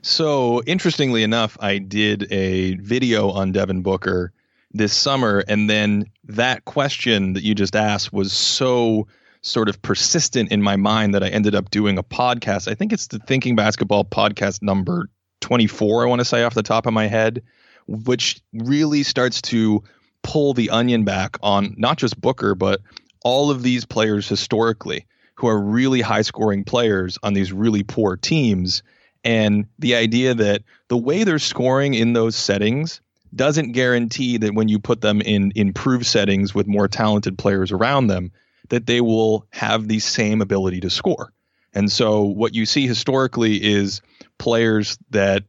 [0.02, 4.32] So, interestingly enough, I did a video on Devin Booker
[4.72, 9.08] this summer, and then that question that you just asked was so
[9.42, 12.72] sort of persistent in my mind that I ended up doing a podcast.
[12.72, 15.10] I think it's the Thinking Basketball podcast number
[15.42, 17.44] 24, I want to say off the top of my head,
[17.88, 19.84] which really starts to
[20.24, 22.82] pull the onion back on not just Booker, but
[23.24, 25.06] all of these players historically
[25.36, 28.84] who are really high scoring players on these really poor teams.
[29.24, 33.02] And the idea that the way they're scoring in those settings
[33.36, 38.08] doesn't guarantee that when you put them in improved settings with more talented players around
[38.08, 38.32] them,
[38.70, 41.34] that they will have the same ability to score.
[41.74, 44.02] And so what you see historically is
[44.38, 45.44] players that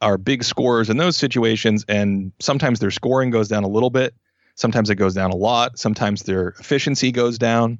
[0.00, 4.14] are big scorers in those situations, and sometimes their scoring goes down a little bit.
[4.56, 5.78] Sometimes it goes down a lot.
[5.78, 7.78] Sometimes their efficiency goes down.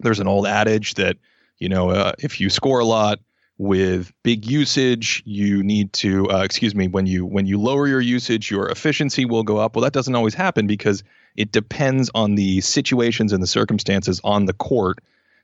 [0.00, 1.16] There's an old adage that
[1.58, 3.20] you know uh, if you score a lot
[3.58, 8.00] with big usage, you need to uh, excuse me when you when you lower your
[8.00, 9.76] usage, your efficiency will go up.
[9.76, 11.04] Well, that doesn't always happen because
[11.36, 14.98] it depends on the situations and the circumstances on the court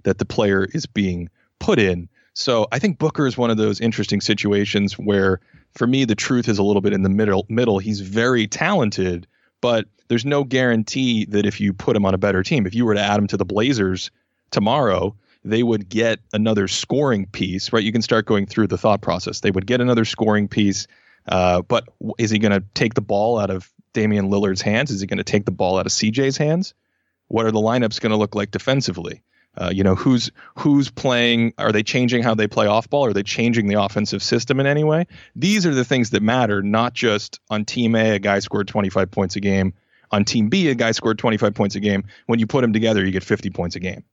[0.04, 2.08] that the player is being put in.
[2.32, 5.40] So I think Booker is one of those interesting situations where
[5.74, 7.46] for me, the truth is a little bit in the middle.
[7.48, 9.26] Middle, he's very talented,
[9.60, 12.84] but there's no guarantee that if you put him on a better team, if you
[12.84, 14.10] were to add him to the Blazers
[14.50, 15.14] tomorrow,
[15.44, 17.82] they would get another scoring piece, right?
[17.82, 19.40] You can start going through the thought process.
[19.40, 20.86] They would get another scoring piece,
[21.28, 21.88] uh, but
[22.18, 24.90] is he going to take the ball out of Damian Lillard's hands?
[24.90, 26.74] Is he going to take the ball out of CJ's hands?
[27.28, 29.22] What are the lineups going to look like defensively?
[29.57, 31.54] Uh, you know, who's who's playing?
[31.59, 33.07] Are they changing how they play off ball?
[33.07, 35.07] Are they changing the offensive system in any way?
[35.34, 39.11] These are the things that matter, not just on team A, a guy scored 25
[39.11, 39.74] points a game.
[40.12, 42.04] On team B, a guy scored 25 points a game.
[42.26, 44.04] When you put them together, you get 50 points a game.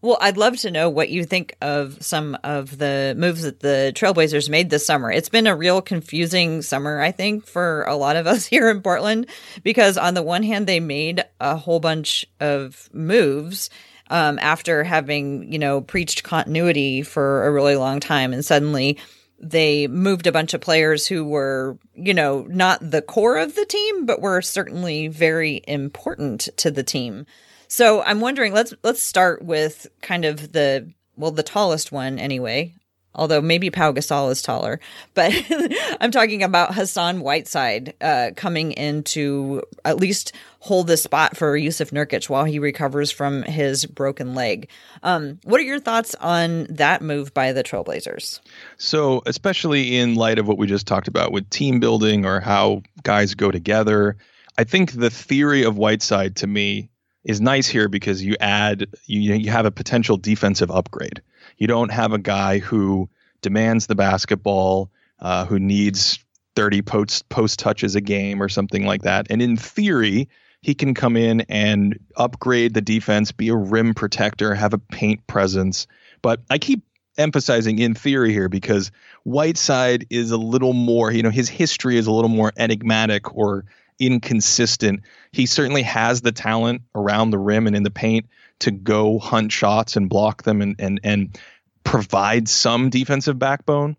[0.00, 3.92] Well, I'd love to know what you think of some of the moves that the
[3.94, 5.10] Trailblazers made this summer.
[5.10, 8.80] It's been a real confusing summer, I think, for a lot of us here in
[8.82, 9.26] Portland,
[9.62, 13.70] because on the one hand, they made a whole bunch of moves
[14.12, 18.34] um, after having, you know, preached continuity for a really long time.
[18.34, 18.98] And suddenly
[19.40, 23.64] they moved a bunch of players who were, you know, not the core of the
[23.64, 27.24] team, but were certainly very important to the team.
[27.68, 32.74] So I'm wondering, let's let's start with kind of the well, the tallest one anyway.
[33.14, 34.80] Although maybe Pau Gasol is taller,
[35.14, 35.32] but
[36.00, 40.32] I'm talking about Hassan Whiteside uh, coming into at least
[40.62, 44.68] hold the spot for Jusuf Nurkic while he recovers from his broken leg.
[45.02, 48.38] Um, what are your thoughts on that move by the Trailblazers?
[48.76, 52.82] So, especially in light of what we just talked about with team building or how
[53.02, 54.16] guys go together,
[54.56, 56.90] I think the theory of Whiteside to me
[57.24, 61.22] is nice here because you add you you have a potential defensive upgrade.
[61.58, 63.10] You don't have a guy who
[63.40, 66.20] demands the basketball, uh, who needs
[66.54, 69.26] 30 post post touches a game or something like that.
[69.28, 70.28] And in theory,
[70.62, 75.26] he can come in and upgrade the defense, be a rim protector, have a paint
[75.26, 75.86] presence.
[76.22, 76.84] But I keep
[77.18, 78.90] emphasizing in theory here because
[79.24, 83.64] Whiteside is a little more, you know, his history is a little more enigmatic or
[83.98, 85.00] inconsistent.
[85.32, 88.26] He certainly has the talent around the rim and in the paint
[88.60, 91.38] to go hunt shots and block them and and and
[91.84, 93.96] provide some defensive backbone.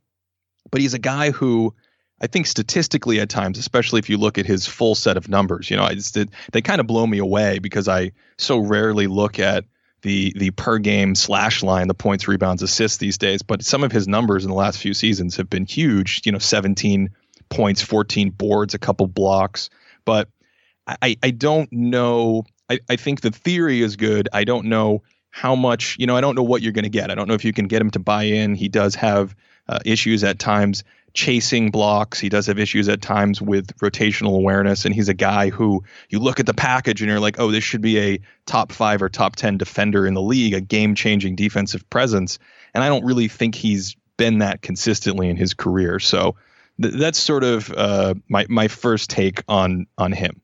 [0.72, 1.76] But he's a guy who
[2.24, 5.69] I think statistically at times, especially if you look at his full set of numbers,
[5.69, 6.17] you know, I just,
[6.53, 9.65] they kind of blow me away because I so rarely look at
[10.03, 13.41] the the per game slash line, the points, rebounds, assists these days.
[13.41, 16.21] But some of his numbers in the last few seasons have been huge.
[16.26, 17.09] You know, 17
[17.49, 19.69] points, 14 boards, a couple blocks.
[20.05, 20.30] But
[20.88, 22.43] I, I don't know.
[22.69, 24.30] I, I think the theory is good.
[24.34, 27.09] I don't know how much, you know, I don't know what you're going to get.
[27.09, 28.55] I don't know if you can get him to buy in.
[28.55, 29.36] He does have
[29.67, 30.84] uh, issues at times
[31.14, 32.20] chasing blocks.
[32.20, 34.86] He does have issues at times with rotational awareness.
[34.86, 37.64] And he's a guy who you look at the package and you're like, oh, this
[37.64, 41.36] should be a top five or top 10 defender in the league, a game changing
[41.36, 42.39] defensive presence.
[42.74, 45.99] And I don't really think he's been that consistently in his career.
[45.99, 46.36] So
[46.82, 50.41] th- that's sort of uh, my my first take on on him.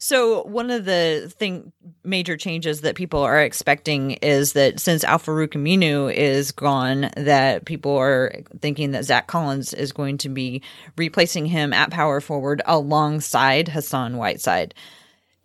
[0.00, 1.72] So one of the thing
[2.04, 7.96] major changes that people are expecting is that since Al-Farouq Aminu is gone, that people
[7.96, 10.62] are thinking that Zach Collins is going to be
[10.96, 14.74] replacing him at power forward alongside Hassan Whiteside.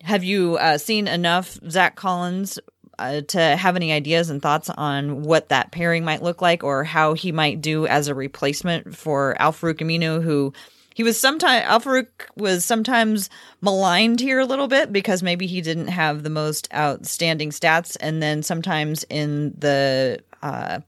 [0.04, 2.60] Have you uh, seen enough Zach Collins
[3.00, 6.84] uh, to have any ideas and thoughts on what that pairing might look like or
[6.84, 10.54] how he might do as a replacement for Al-Farouq Aminu, who
[10.94, 13.30] he was sometimes Al-Farouq was sometimes
[13.62, 18.22] maligned here a little bit because maybe he didn't have the most outstanding stats, and
[18.22, 20.80] then sometimes in the uh,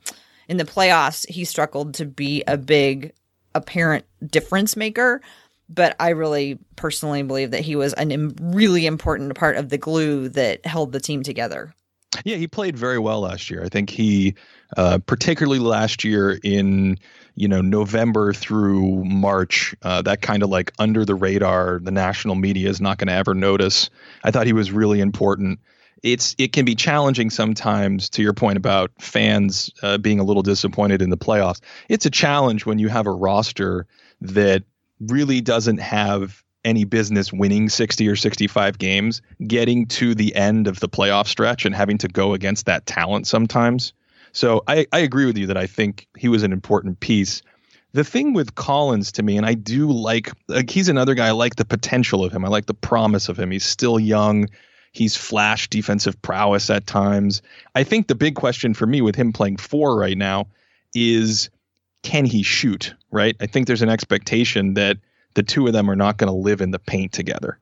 [0.48, 3.14] in the playoffs he struggled to be a big
[3.54, 5.22] apparent difference maker.
[5.68, 8.06] But I really personally believe that he was a
[8.40, 11.74] really important part of the glue that held the team together.
[12.24, 13.64] Yeah, he played very well last year.
[13.64, 14.36] I think he,
[14.78, 16.98] uh, particularly last year in
[17.36, 22.36] you know November through March, uh, that kind of like under the radar, the national
[22.36, 23.90] media is not going to ever notice.
[24.24, 25.60] I thought he was really important.
[26.04, 28.10] It's it can be challenging sometimes.
[28.12, 32.12] To your point about fans uh, being a little disappointed in the playoffs, it's a
[32.12, 33.88] challenge when you have a roster
[34.22, 34.64] that
[35.00, 40.82] really doesn't have any business winning 60 or 65 games, getting to the end of
[40.82, 43.94] the playoff stretch and having to go against that talent sometimes.
[44.34, 47.42] So I, I agree with you that I think he was an important piece.
[47.94, 51.28] The thing with Collins to me, and I do like, like he's another guy.
[51.28, 52.44] I like the potential of him.
[52.44, 53.52] I like the promise of him.
[53.52, 54.50] He's still young.
[54.92, 57.42] He's flash defensive prowess at times.
[57.76, 60.48] I think the big question for me with him playing four right now
[60.94, 61.50] is
[62.04, 62.94] can he shoot?
[63.12, 63.38] Right.
[63.40, 64.98] I think there's an expectation that
[65.36, 67.60] the two of them are not going to live in the paint together.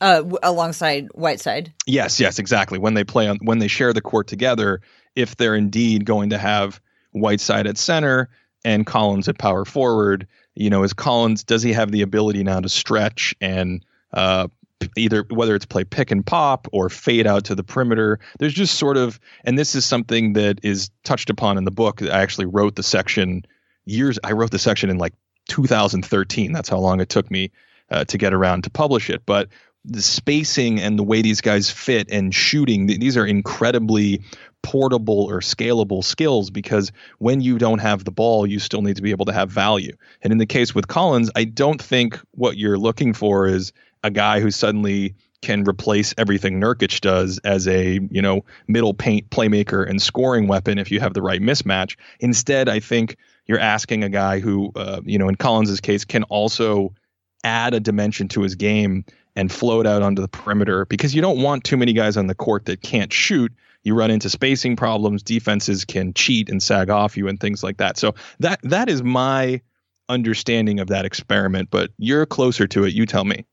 [0.00, 1.72] Uh, w- alongside Whiteside.
[1.86, 2.78] Yes, yes, exactly.
[2.78, 4.80] When they play on, when they share the court together,
[5.14, 6.80] if they're indeed going to have
[7.12, 8.28] Whiteside at center
[8.64, 10.26] and Collins at power forward.
[10.54, 14.48] You know, is Collins does he have the ability now to stretch and uh,
[14.96, 18.20] either whether it's play pick and pop or fade out to the perimeter.
[18.38, 22.02] There's just sort of, and this is something that is touched upon in the book.
[22.02, 23.44] I actually wrote the section
[23.84, 24.18] years.
[24.22, 25.14] I wrote the section in like
[25.48, 26.52] 2013.
[26.52, 27.50] That's how long it took me
[27.90, 29.22] uh, to get around to publish it.
[29.26, 29.48] But
[29.84, 34.22] the spacing and the way these guys fit and shooting, these are incredibly
[34.62, 39.02] portable or scalable skills because when you don't have the ball, you still need to
[39.02, 39.92] be able to have value.
[40.22, 43.72] And in the case with Collins, I don't think what you're looking for is
[44.02, 49.28] a guy who suddenly can replace everything Nurkic does as a you know middle paint
[49.28, 51.96] playmaker and scoring weapon if you have the right mismatch.
[52.20, 53.16] Instead, I think
[53.46, 56.94] you're asking a guy who uh, you know in Collins's case can also
[57.42, 59.04] add a dimension to his game
[59.36, 62.34] and float out onto the perimeter because you don't want too many guys on the
[62.34, 63.52] court that can't shoot.
[63.82, 65.22] You run into spacing problems.
[65.22, 67.98] Defenses can cheat and sag off you and things like that.
[67.98, 69.60] So that that is my
[70.08, 71.68] understanding of that experiment.
[71.70, 72.94] But you're closer to it.
[72.94, 73.44] You tell me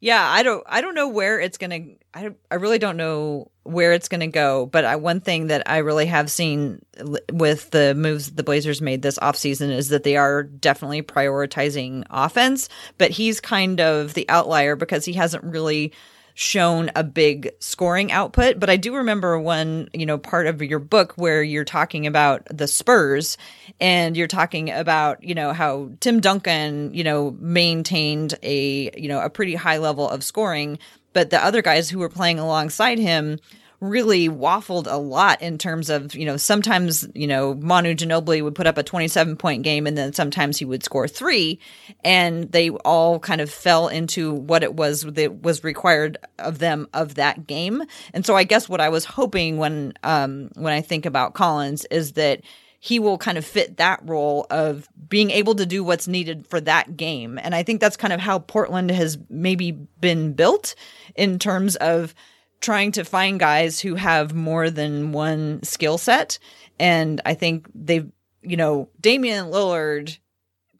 [0.00, 1.80] yeah i don't i don't know where it's gonna
[2.14, 5.78] i, I really don't know where it's gonna go but I, one thing that i
[5.78, 6.84] really have seen
[7.32, 12.68] with the moves the blazers made this offseason is that they are definitely prioritizing offense
[12.98, 15.92] but he's kind of the outlier because he hasn't really
[16.34, 18.58] shown a big scoring output.
[18.58, 22.46] But I do remember one, you know, part of your book where you're talking about
[22.50, 23.36] the Spurs
[23.78, 29.20] and you're talking about, you know, how Tim Duncan, you know, maintained a, you know,
[29.20, 30.78] a pretty high level of scoring.
[31.12, 33.38] But the other guys who were playing alongside him
[33.80, 38.54] really waffled a lot in terms of, you know, sometimes, you know, Manu Ginobili would
[38.54, 41.58] put up a 27 point game and then sometimes he would score three.
[42.04, 46.88] And they all kind of fell into what it was that was required of them
[46.92, 47.82] of that game.
[48.12, 51.86] And so I guess what I was hoping when, um, when I think about Collins
[51.90, 52.42] is that
[52.80, 56.60] he will kind of fit that role of being able to do what's needed for
[56.62, 57.38] that game.
[57.42, 60.74] And I think that's kind of how Portland has maybe been built
[61.14, 62.14] in terms of
[62.60, 66.38] trying to find guys who have more than one skill set.
[66.78, 68.10] And I think they've,
[68.42, 70.18] you know, Damian Lillard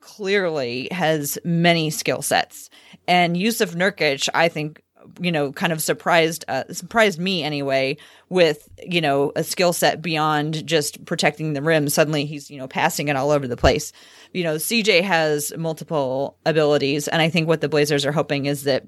[0.01, 2.71] clearly has many skill sets.
[3.07, 4.83] And Jusuf Nurkic, I think,
[5.21, 7.97] you know, kind of surprised uh, surprised me anyway
[8.29, 11.89] with you know a skill set beyond just protecting the rim.
[11.89, 13.93] Suddenly he's you know passing it all over the place.
[14.33, 18.65] You know, CJ has multiple abilities, and I think what the Blazers are hoping is
[18.65, 18.85] that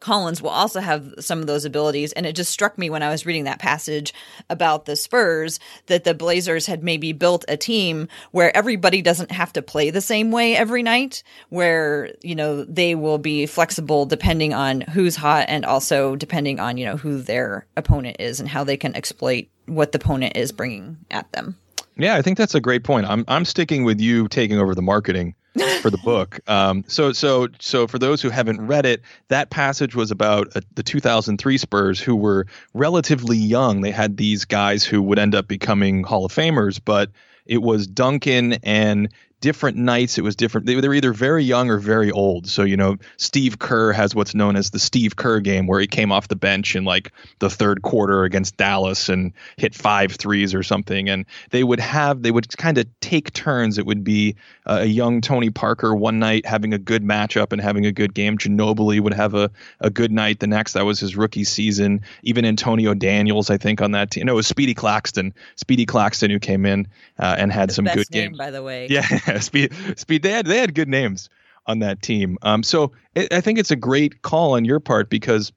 [0.00, 2.12] Collins will also have some of those abilities.
[2.12, 4.14] And it just struck me when I was reading that passage
[4.48, 9.52] about the Spurs that the Blazers had maybe built a team where everybody doesn't have
[9.54, 14.54] to play the same way every night, where, you know, they will be flexible depending
[14.54, 18.64] on who's hot and also depending on, you know, who their opponent is and how
[18.64, 21.56] they can exploit what the opponent is bringing at them.
[21.96, 23.06] Yeah, I think that's a great point.
[23.06, 25.34] I'm I'm sticking with you taking over the marketing
[25.80, 26.40] for the book.
[26.48, 30.60] Um, so so so for those who haven't read it, that passage was about uh,
[30.74, 33.82] the 2003 Spurs who were relatively young.
[33.82, 37.10] They had these guys who would end up becoming Hall of Famers, but
[37.44, 40.66] it was Duncan and different nights it was different.
[40.66, 42.48] They, they were either very young or very old.
[42.48, 45.86] So you know steve kerr has what's known as the steve kerr game where he
[45.86, 50.54] came off the bench in like the third quarter against dallas and hit five threes
[50.54, 51.08] or something.
[51.08, 53.78] And they would have they would kind of take turns.
[53.78, 54.36] It would be
[54.66, 58.14] uh, a young tony parker one night having a good matchup and having a good
[58.14, 58.38] game.
[58.38, 60.72] Ginobili would have a, a good night the next.
[60.72, 62.00] That was his rookie season.
[62.22, 64.26] Even antonio daniels i think on that team.
[64.26, 65.32] No it was speedy claxton.
[65.56, 68.88] Speedy claxton who came in uh, and had some good games by the way.
[68.90, 69.06] Yeah
[69.40, 70.22] speed, speed.
[70.22, 71.28] They had they had good names
[71.66, 72.38] on that team.
[72.42, 75.52] Um, so it, I think it's a great call on your part because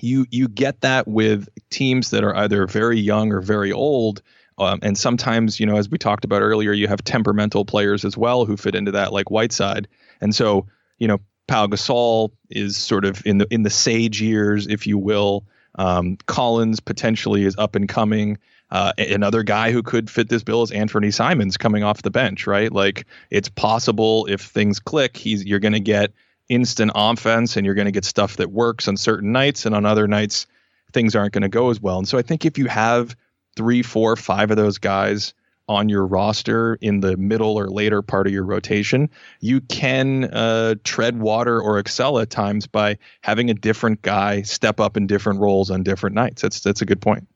[0.00, 4.22] you you get that with teams that are either very young or very old.
[4.58, 8.16] Um, and sometimes, you know, as we talked about earlier, you have temperamental players as
[8.16, 9.86] well who fit into that, like Whiteside.
[10.22, 10.66] And so,
[10.98, 14.98] you know, Pau Gasol is sort of in the in the sage years, if you
[14.98, 15.46] will.
[15.78, 18.38] Um, Collins potentially is up and coming.
[18.70, 22.46] Uh, another guy who could fit this bill is Anfernee Simons coming off the bench,
[22.46, 22.72] right?
[22.72, 26.12] Like it's possible if things click, he's you're going to get
[26.48, 29.86] instant offense and you're going to get stuff that works on certain nights, and on
[29.86, 30.46] other nights
[30.92, 31.98] things aren't going to go as well.
[31.98, 33.16] And so I think if you have
[33.56, 35.34] three, four, five of those guys
[35.68, 39.10] on your roster in the middle or later part of your rotation,
[39.40, 44.78] you can uh, tread water or excel at times by having a different guy step
[44.80, 46.42] up in different roles on different nights.
[46.42, 47.26] That's that's a good point.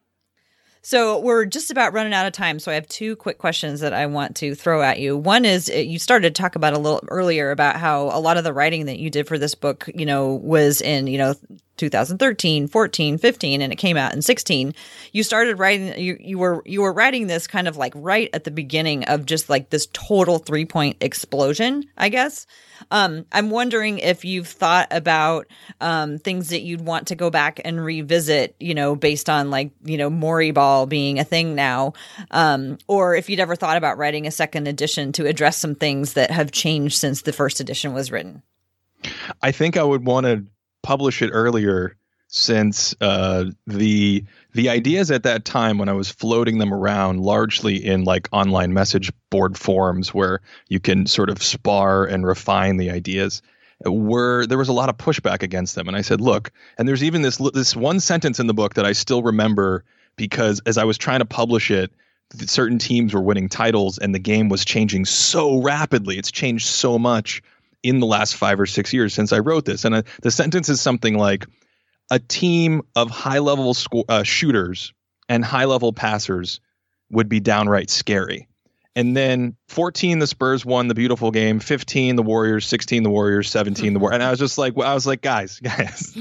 [0.82, 2.58] So we're just about running out of time.
[2.58, 5.16] So I have two quick questions that I want to throw at you.
[5.16, 8.36] One is uh, you started to talk about a little earlier about how a lot
[8.36, 11.34] of the writing that you did for this book, you know, was in, you know,
[11.80, 14.74] 2013, 14, 15 and it came out in 16.
[15.12, 18.44] You started writing you you were you were writing this kind of like right at
[18.44, 22.46] the beginning of just like this total three-point explosion, I guess.
[22.90, 25.46] Um, I'm wondering if you've thought about
[25.80, 29.70] um, things that you'd want to go back and revisit, you know, based on like,
[29.82, 31.94] you know, Morey Ball being a thing now,
[32.30, 36.12] um, or if you'd ever thought about writing a second edition to address some things
[36.14, 38.42] that have changed since the first edition was written.
[39.42, 40.44] I think I would want to
[40.82, 41.96] publish it earlier
[42.32, 44.24] since uh, the
[44.54, 48.72] the ideas at that time when I was floating them around largely in like online
[48.72, 53.42] message board forums where you can sort of spar and refine the ideas
[53.84, 55.88] were there was a lot of pushback against them.
[55.88, 58.86] And I said look and there's even this this one sentence in the book that
[58.86, 59.84] I still remember
[60.14, 61.92] because as I was trying to publish it
[62.46, 66.16] certain teams were winning titles and the game was changing so rapidly.
[66.16, 67.42] It's changed so much
[67.82, 70.68] in the last 5 or 6 years since I wrote this and uh, the sentence
[70.68, 71.46] is something like
[72.10, 74.92] a team of high level sco- uh, shooters
[75.28, 76.60] and high level passers
[77.10, 78.48] would be downright scary.
[78.96, 81.60] And then 14, the Spurs won the beautiful game.
[81.60, 82.66] 15, the Warriors.
[82.66, 83.48] 16, the Warriors.
[83.48, 84.14] 17, the Warriors.
[84.14, 86.16] And I was just like, I was like, guys, guys,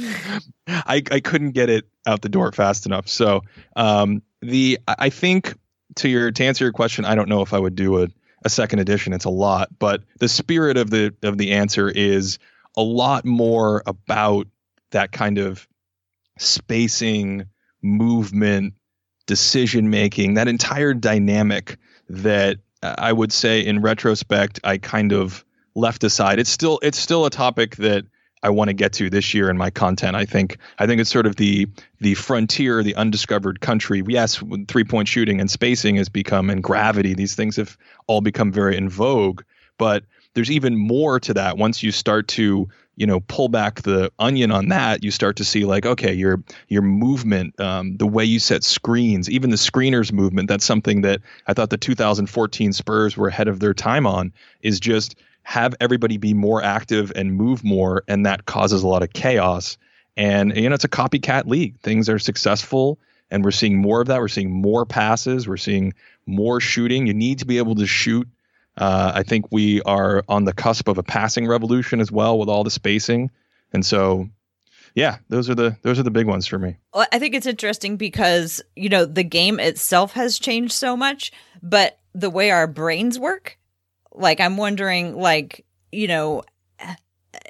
[0.67, 3.07] I, I couldn't get it out the door fast enough.
[3.07, 3.41] So
[3.75, 5.55] um, the I think
[5.95, 8.07] to your to answer your question, I don't know if I would do a,
[8.43, 9.13] a second edition.
[9.13, 12.39] It's a lot, but the spirit of the of the answer is
[12.77, 14.47] a lot more about
[14.91, 15.67] that kind of
[16.37, 17.45] spacing,
[17.81, 18.73] movement,
[19.25, 25.43] decision making, that entire dynamic that I would say in retrospect I kind of
[25.75, 26.39] left aside.
[26.39, 28.05] It's still it's still a topic that
[28.41, 30.15] I want to get to this year in my content.
[30.15, 31.67] I think I think it's sort of the
[31.99, 34.03] the frontier, the undiscovered country.
[34.07, 37.13] Yes, three point shooting and spacing has become and gravity.
[37.13, 39.43] These things have all become very in vogue,
[39.77, 40.03] but
[40.33, 44.51] there's even more to that once you start to you know pull back the onion
[44.51, 48.39] on that you start to see like okay your your movement um, the way you
[48.39, 53.29] set screens even the screeners movement that's something that i thought the 2014 spurs were
[53.29, 55.15] ahead of their time on is just
[55.49, 59.79] have everybody be more active and move more and that causes a lot of chaos.
[60.15, 61.79] And you know it's a copycat league.
[61.79, 62.99] Things are successful
[63.31, 64.19] and we're seeing more of that.
[64.19, 65.47] We're seeing more passes.
[65.47, 65.95] We're seeing
[66.27, 67.07] more shooting.
[67.07, 68.27] You need to be able to shoot.
[68.77, 72.47] Uh, I think we are on the cusp of a passing revolution as well with
[72.47, 73.31] all the spacing,
[73.73, 74.29] and so
[74.93, 76.77] yeah, those are the those are the big ones for me.
[76.93, 81.31] Well, I think it's interesting because you know the game itself has changed so much,
[81.63, 83.58] but the way our brains work,
[84.19, 86.43] like I'm wondering, like you know,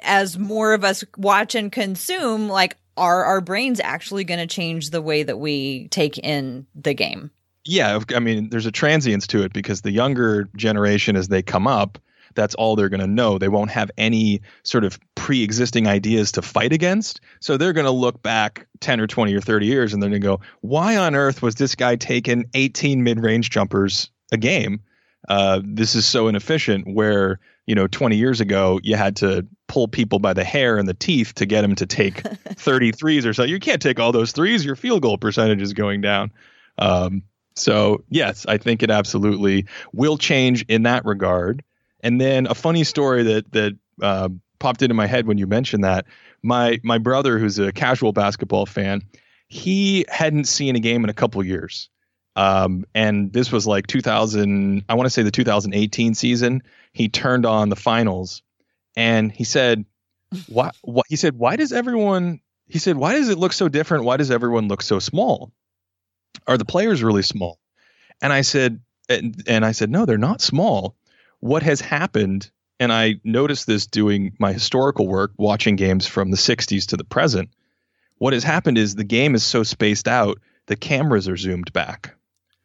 [0.02, 4.90] as more of us watch and consume, like are our brains actually going to change
[4.90, 7.30] the way that we take in the game?
[7.64, 11.66] yeah, I mean, there's a transience to it because the younger generation, as they come
[11.66, 11.98] up,
[12.34, 13.38] that's all they're going to know.
[13.38, 17.20] They won't have any sort of pre existing ideas to fight against.
[17.40, 20.22] So they're going to look back 10 or 20 or 30 years and they're going
[20.22, 24.80] to go, why on earth was this guy taking 18 mid range jumpers a game?
[25.28, 29.86] Uh, this is so inefficient where, you know, 20 years ago, you had to pull
[29.86, 32.20] people by the hair and the teeth to get them to take
[32.54, 33.42] 30 threes or so.
[33.42, 34.64] You can't take all those threes.
[34.64, 36.32] Your field goal percentage is going down.
[36.78, 37.22] Um,
[37.54, 41.62] so, yes, I think it absolutely will change in that regard.
[42.02, 45.84] And then a funny story that that uh, popped into my head when you mentioned
[45.84, 46.06] that
[46.42, 49.02] my my brother, who's a casual basketball fan,
[49.48, 51.89] he hadn't seen a game in a couple years.
[52.36, 56.62] Um, and this was like 2000, I want to say the 2018 season.
[56.92, 58.42] He turned on the finals,
[58.96, 59.84] and he said,
[60.48, 60.70] "Why?
[60.82, 64.04] What?" He said, "Why does everyone?" He said, "Why does it look so different?
[64.04, 65.52] Why does everyone look so small?"
[66.46, 67.58] are the players really small?
[68.20, 70.96] And I said, and, and I said, no, they're not small.
[71.40, 76.36] What has happened, and I noticed this doing my historical work, watching games from the
[76.36, 77.50] 60s to the present.
[78.18, 82.14] What has happened is the game is so spaced out, the cameras are zoomed back.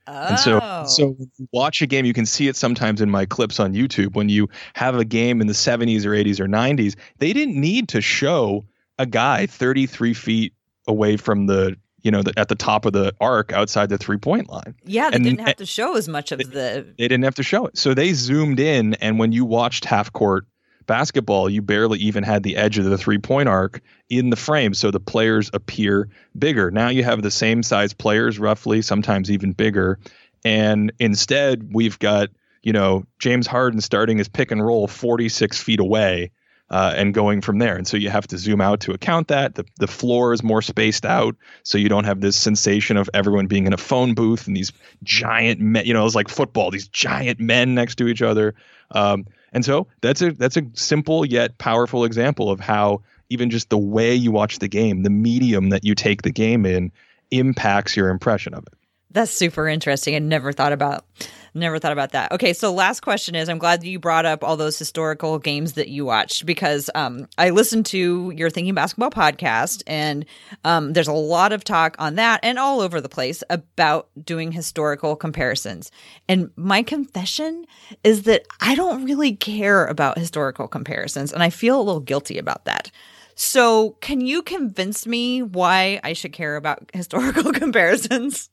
[0.08, 0.28] Oh.
[0.28, 1.48] And so, so oh.
[1.52, 4.16] watch a game, you can see it sometimes in my clips on YouTube.
[4.16, 7.90] When you have a game in the 70s or 80s or 90s, they didn't need
[7.90, 8.66] to show
[8.98, 10.54] a guy 33 feet
[10.88, 11.76] away from the
[12.06, 14.76] you know, the, at the top of the arc outside the three point line.
[14.84, 16.94] Yeah, they and, didn't have to show as much of they, the.
[17.00, 17.80] They didn't have to show it.
[17.80, 20.46] So they zoomed in, and when you watched half court
[20.86, 24.74] basketball, you barely even had the edge of the three point arc in the frame.
[24.74, 26.72] So the players appear bigger.
[26.72, 30.00] Now you have the same size players, roughly, sometimes even bigger.
[30.44, 32.30] And instead, we've got,
[32.62, 36.32] you know, James Harden starting his pick and roll 46 feet away
[36.70, 37.76] uh, and going from there.
[37.76, 39.56] And so you have to zoom out to account that.
[39.56, 43.48] The, the floor is more spaced out, so you don't have this sensation of everyone
[43.48, 44.72] being in a phone booth and these
[45.04, 48.56] giant men, you know, it's like football, these giant men next to each other.
[48.92, 53.70] Um, and so that's a that's a simple yet powerful example of how even just
[53.70, 56.92] the way you watch the game, the medium that you take the game in,
[57.32, 58.74] impacts your impression of it.
[59.16, 60.14] That's super interesting.
[60.14, 61.06] I never thought about
[61.54, 62.34] never thought about that.
[62.34, 65.74] Okay, so last question is I'm glad that you brought up all those historical games
[65.76, 70.26] that you watched because um, I listened to your Thinking Basketball podcast and
[70.66, 74.52] um, there's a lot of talk on that and all over the place about doing
[74.52, 75.92] historical comparisons.
[76.28, 77.64] And my confession
[78.04, 82.38] is that I don't really care about historical comparisons and I feel a little guilty
[82.38, 82.92] about that.
[83.38, 88.50] So, can you convince me why I should care about historical comparisons?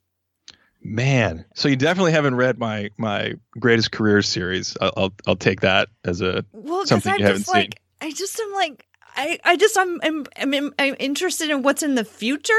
[0.85, 4.75] Man, so you definitely haven't read my my greatest career series.
[4.81, 7.71] I'll I'll, I'll take that as a well, something I'm you haven't like, seen.
[8.01, 8.85] I just am like
[9.15, 12.53] I I just I'm I'm, I'm I'm interested in what's in the future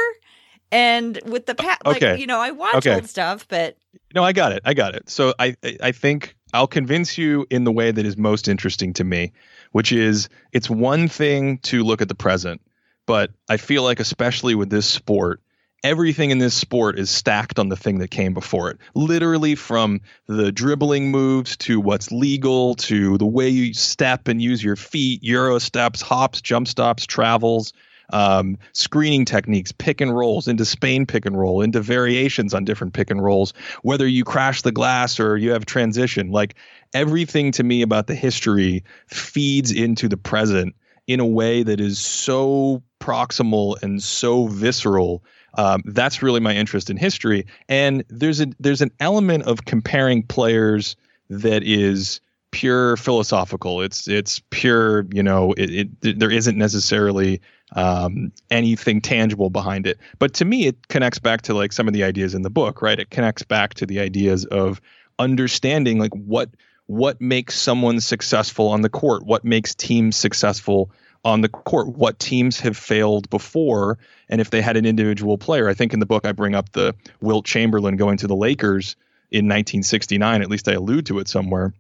[0.72, 1.82] and with the uh, past.
[1.84, 2.94] Like, okay, you know, I watch okay.
[2.94, 3.76] old stuff, but
[4.14, 4.62] no, I got it.
[4.64, 5.10] I got it.
[5.10, 9.05] So I I think I'll convince you in the way that is most interesting to
[9.05, 9.32] me,
[9.72, 12.62] which is it's one thing to look at the present,
[13.06, 15.40] but I feel like especially with this sport
[15.85, 18.78] everything in this sport is stacked on the thing that came before it.
[18.94, 24.65] Literally from the dribbling moves to what's legal to the way you step and use
[24.65, 27.74] your feet, euro steps, hops, jump stops, travels,
[28.12, 32.94] um, screening techniques, pick and rolls, into Spain pick and roll, into variations on different
[32.94, 33.52] pick and rolls,
[33.82, 36.31] whether you crash the glass or you have transition.
[36.31, 36.55] Like
[36.94, 40.74] everything to me about the history feeds into the present
[41.06, 45.23] in a way that is so proximal and so visceral
[45.55, 47.47] um, that's really my interest in history.
[47.68, 50.97] And there's a there's an element of comparing players
[51.31, 52.20] that is
[52.51, 53.81] pure philosophical.
[53.81, 57.40] It's it's pure, you know, it, it there isn't necessarily
[57.72, 59.98] um, anything tangible behind it.
[60.18, 62.82] But to me, it connects back to like some of the ideas in the book,
[62.82, 62.98] right?
[62.98, 64.81] It connects back to the ideas of
[65.18, 66.51] understanding like what
[66.86, 70.90] what makes someone successful on the court, what makes teams successful
[71.24, 73.98] on the court, what teams have failed before,
[74.28, 75.68] and if they had an individual player.
[75.68, 78.96] I think in the book I bring up the Wilt Chamberlain going to the Lakers
[79.30, 80.42] in 1969.
[80.42, 81.72] At least I allude to it somewhere.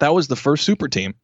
[0.00, 1.14] That was the first super team.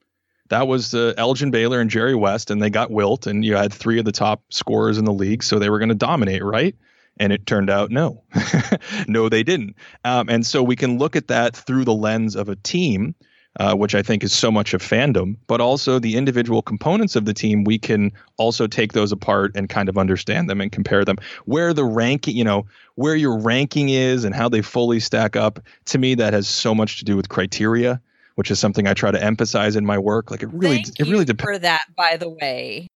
[0.48, 3.72] That was uh, Elgin Baylor and Jerry West, and they got Wilt, and you had
[3.72, 6.76] three of the top scorers in the league, so they were going to dominate, right?
[7.18, 8.22] And it turned out no,
[9.08, 9.76] no, they didn't.
[10.04, 13.14] Um, and so we can look at that through the lens of a team
[13.58, 17.24] uh, which I think is so much of fandom, but also the individual components of
[17.24, 17.64] the team.
[17.64, 21.16] We can also take those apart and kind of understand them and compare them.
[21.46, 22.66] Where the ranking, you know,
[22.96, 25.60] where your ranking is and how they fully stack up.
[25.86, 28.00] To me, that has so much to do with criteria,
[28.34, 30.30] which is something I try to emphasize in my work.
[30.30, 31.50] Like it really, Thank it really depends.
[31.50, 32.88] For that, by the way,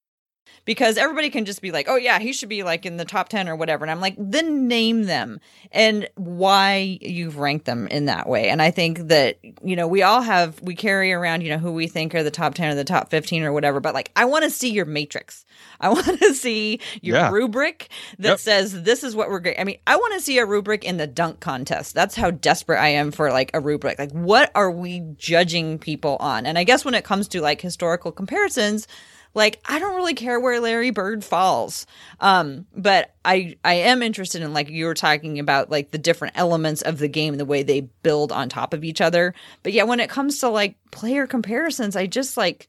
[0.64, 3.28] because everybody can just be like, oh, yeah, he should be like in the top
[3.28, 3.84] 10 or whatever.
[3.84, 5.40] And I'm like, then name them
[5.72, 8.48] and why you've ranked them in that way.
[8.48, 11.72] And I think that, you know, we all have, we carry around, you know, who
[11.72, 13.80] we think are the top 10 or the top 15 or whatever.
[13.80, 15.44] But like, I want to see your matrix.
[15.80, 17.30] I want to see your yeah.
[17.30, 17.88] rubric
[18.18, 18.38] that yep.
[18.38, 19.58] says this is what we're great.
[19.58, 21.94] I mean, I want to see a rubric in the dunk contest.
[21.94, 23.98] That's how desperate I am for like a rubric.
[23.98, 26.46] Like, what are we judging people on?
[26.46, 28.86] And I guess when it comes to like historical comparisons,
[29.34, 31.86] like I don't really care where Larry Bird falls.
[32.20, 36.34] Um, but I I am interested in like you were talking about like the different
[36.36, 39.34] elements of the game, the way they build on top of each other.
[39.62, 42.68] But yeah, when it comes to like player comparisons, I just like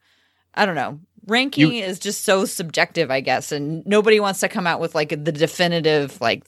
[0.53, 0.99] I don't know.
[1.27, 4.95] Ranking you, is just so subjective, I guess, and nobody wants to come out with
[4.95, 6.43] like the definitive like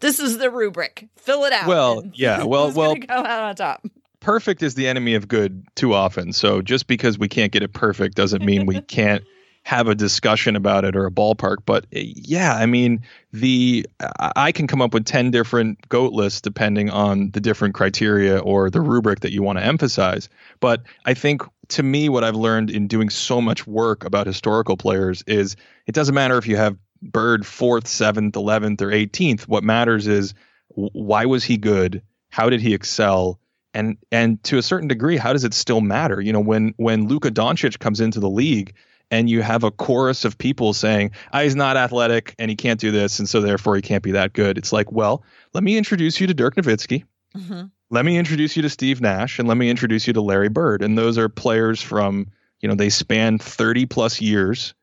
[0.00, 1.08] this is the rubric.
[1.16, 1.66] Fill it out.
[1.66, 2.44] Well, yeah.
[2.44, 3.86] Well, well, come out on top
[4.20, 6.32] perfect is the enemy of good too often.
[6.32, 9.24] So just because we can't get it perfect doesn't mean we can't
[9.62, 11.58] have a discussion about it or a ballpark.
[11.64, 13.86] But eh, yeah, I mean, the
[14.34, 18.70] I can come up with 10 different GOAT lists depending on the different criteria or
[18.70, 20.28] the rubric that you want to emphasize.
[20.60, 24.76] But I think to me, what I've learned in doing so much work about historical
[24.76, 25.56] players is
[25.86, 29.42] it doesn't matter if you have Bird fourth, seventh, 11th, or 18th.
[29.42, 30.34] What matters is
[30.68, 32.02] why was he good?
[32.28, 33.40] How did he excel?
[33.72, 36.20] And and to a certain degree, how does it still matter?
[36.20, 38.74] You know, when when Luka Doncic comes into the league,
[39.10, 42.80] and you have a chorus of people saying, oh, he's not athletic and he can't
[42.80, 44.58] do this, and so therefore he can't be that good.
[44.58, 47.04] It's like, well, let me introduce you to Dirk Nowitzki.
[47.36, 47.62] Mm-hmm.
[47.90, 50.82] Let me introduce you to Steve Nash, and let me introduce you to Larry Bird.
[50.82, 52.28] And those are players from,
[52.60, 54.74] you know, they span 30 plus years,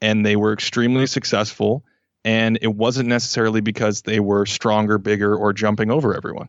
[0.00, 1.84] and they were extremely successful.
[2.24, 6.48] And it wasn't necessarily because they were stronger, bigger, or jumping over everyone.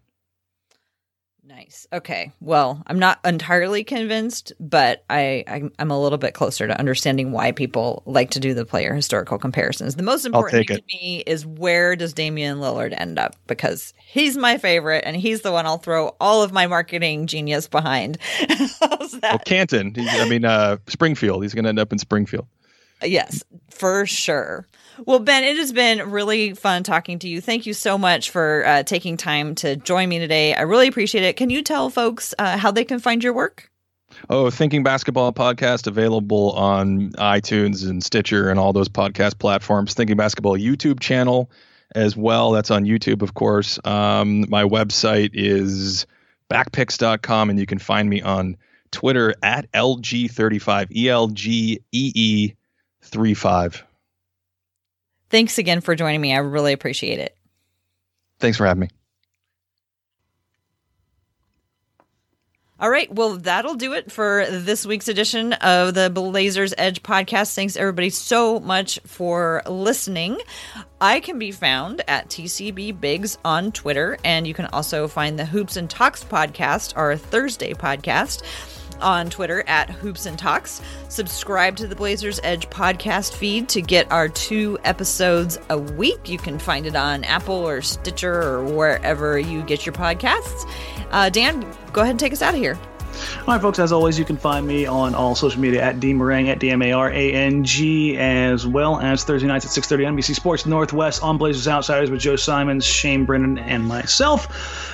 [1.67, 1.85] Nice.
[1.91, 2.31] Okay.
[2.39, 7.33] Well, I'm not entirely convinced, but I, I am a little bit closer to understanding
[7.33, 9.95] why people like to do the player historical comparisons.
[9.95, 10.87] The most important thing it.
[10.87, 15.41] to me is where does Damian Lillard end up because he's my favorite and he's
[15.41, 18.17] the one I'll throw all of my marketing genius behind.
[19.21, 19.93] well, Canton.
[19.97, 21.43] I mean, uh, Springfield.
[21.43, 22.47] He's going to end up in Springfield.
[23.03, 24.67] Yes, for sure.
[25.05, 27.39] Well, Ben, it has been really fun talking to you.
[27.41, 30.53] Thank you so much for uh, taking time to join me today.
[30.53, 31.37] I really appreciate it.
[31.37, 33.69] Can you tell folks uh, how they can find your work?
[34.29, 39.93] Oh, Thinking Basketball podcast available on iTunes and Stitcher and all those podcast platforms.
[39.93, 41.51] Thinking Basketball YouTube channel
[41.93, 42.51] as well.
[42.51, 43.79] That's on YouTube, of course.
[43.85, 46.07] Um, my website is
[46.49, 48.57] backpicks.com, and you can find me on
[48.91, 52.53] Twitter at ElGee35, E L G E E
[53.01, 53.86] 35.
[55.29, 56.33] Thanks again for joining me.
[56.33, 57.37] I really appreciate it.
[58.39, 58.89] Thanks for having me.
[62.79, 63.11] All right.
[63.11, 67.55] Well, that'll do it for this week's edition of the Blazers Edge podcast.
[67.55, 70.37] Thanks, everybody, so much for listening.
[71.01, 75.45] I can be found at TCB Biggs on Twitter, and you can also find the
[75.45, 78.43] Hoops and Talks podcast, our Thursday podcast
[79.01, 80.81] on Twitter at Hoops and Talks.
[81.09, 86.29] Subscribe to the Blazers Edge podcast feed to get our two episodes a week.
[86.29, 90.69] You can find it on Apple or Stitcher or wherever you get your podcasts.
[91.11, 91.61] Uh, Dan,
[91.93, 92.77] go ahead and take us out of here.
[93.39, 96.47] All right, folks, as always, you can find me on all social media at dmarang,
[96.47, 102.11] at D-M-A-R-A-N-G, as well as Thursday nights at 6.30 NBC Sports Northwest on Blazers Outsiders
[102.11, 104.47] with Joe Simons, Shane Brennan, and myself.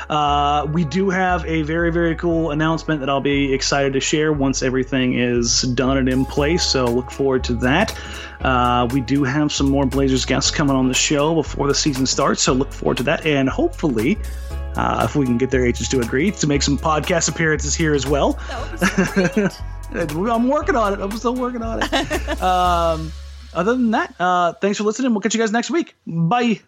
[0.10, 4.32] Uh, we do have a very, very cool announcement that I'll be excited to share
[4.32, 6.64] once everything is done and in place.
[6.64, 7.98] So look forward to that.
[8.41, 12.06] Uh, we do have some more Blazers guests coming on the show before the season
[12.06, 12.41] starts.
[12.41, 13.26] So look forward to that.
[13.26, 14.18] And hopefully,
[14.76, 17.94] uh, if we can get their agents to agree to make some podcast appearances here
[17.94, 18.40] as well.
[19.94, 21.00] I'm working on it.
[21.00, 22.41] I'm still working on it.
[22.41, 23.12] um,
[23.54, 25.12] other than that, uh, thanks for listening.
[25.14, 25.95] We'll catch you guys next week.
[26.08, 26.62] Bye.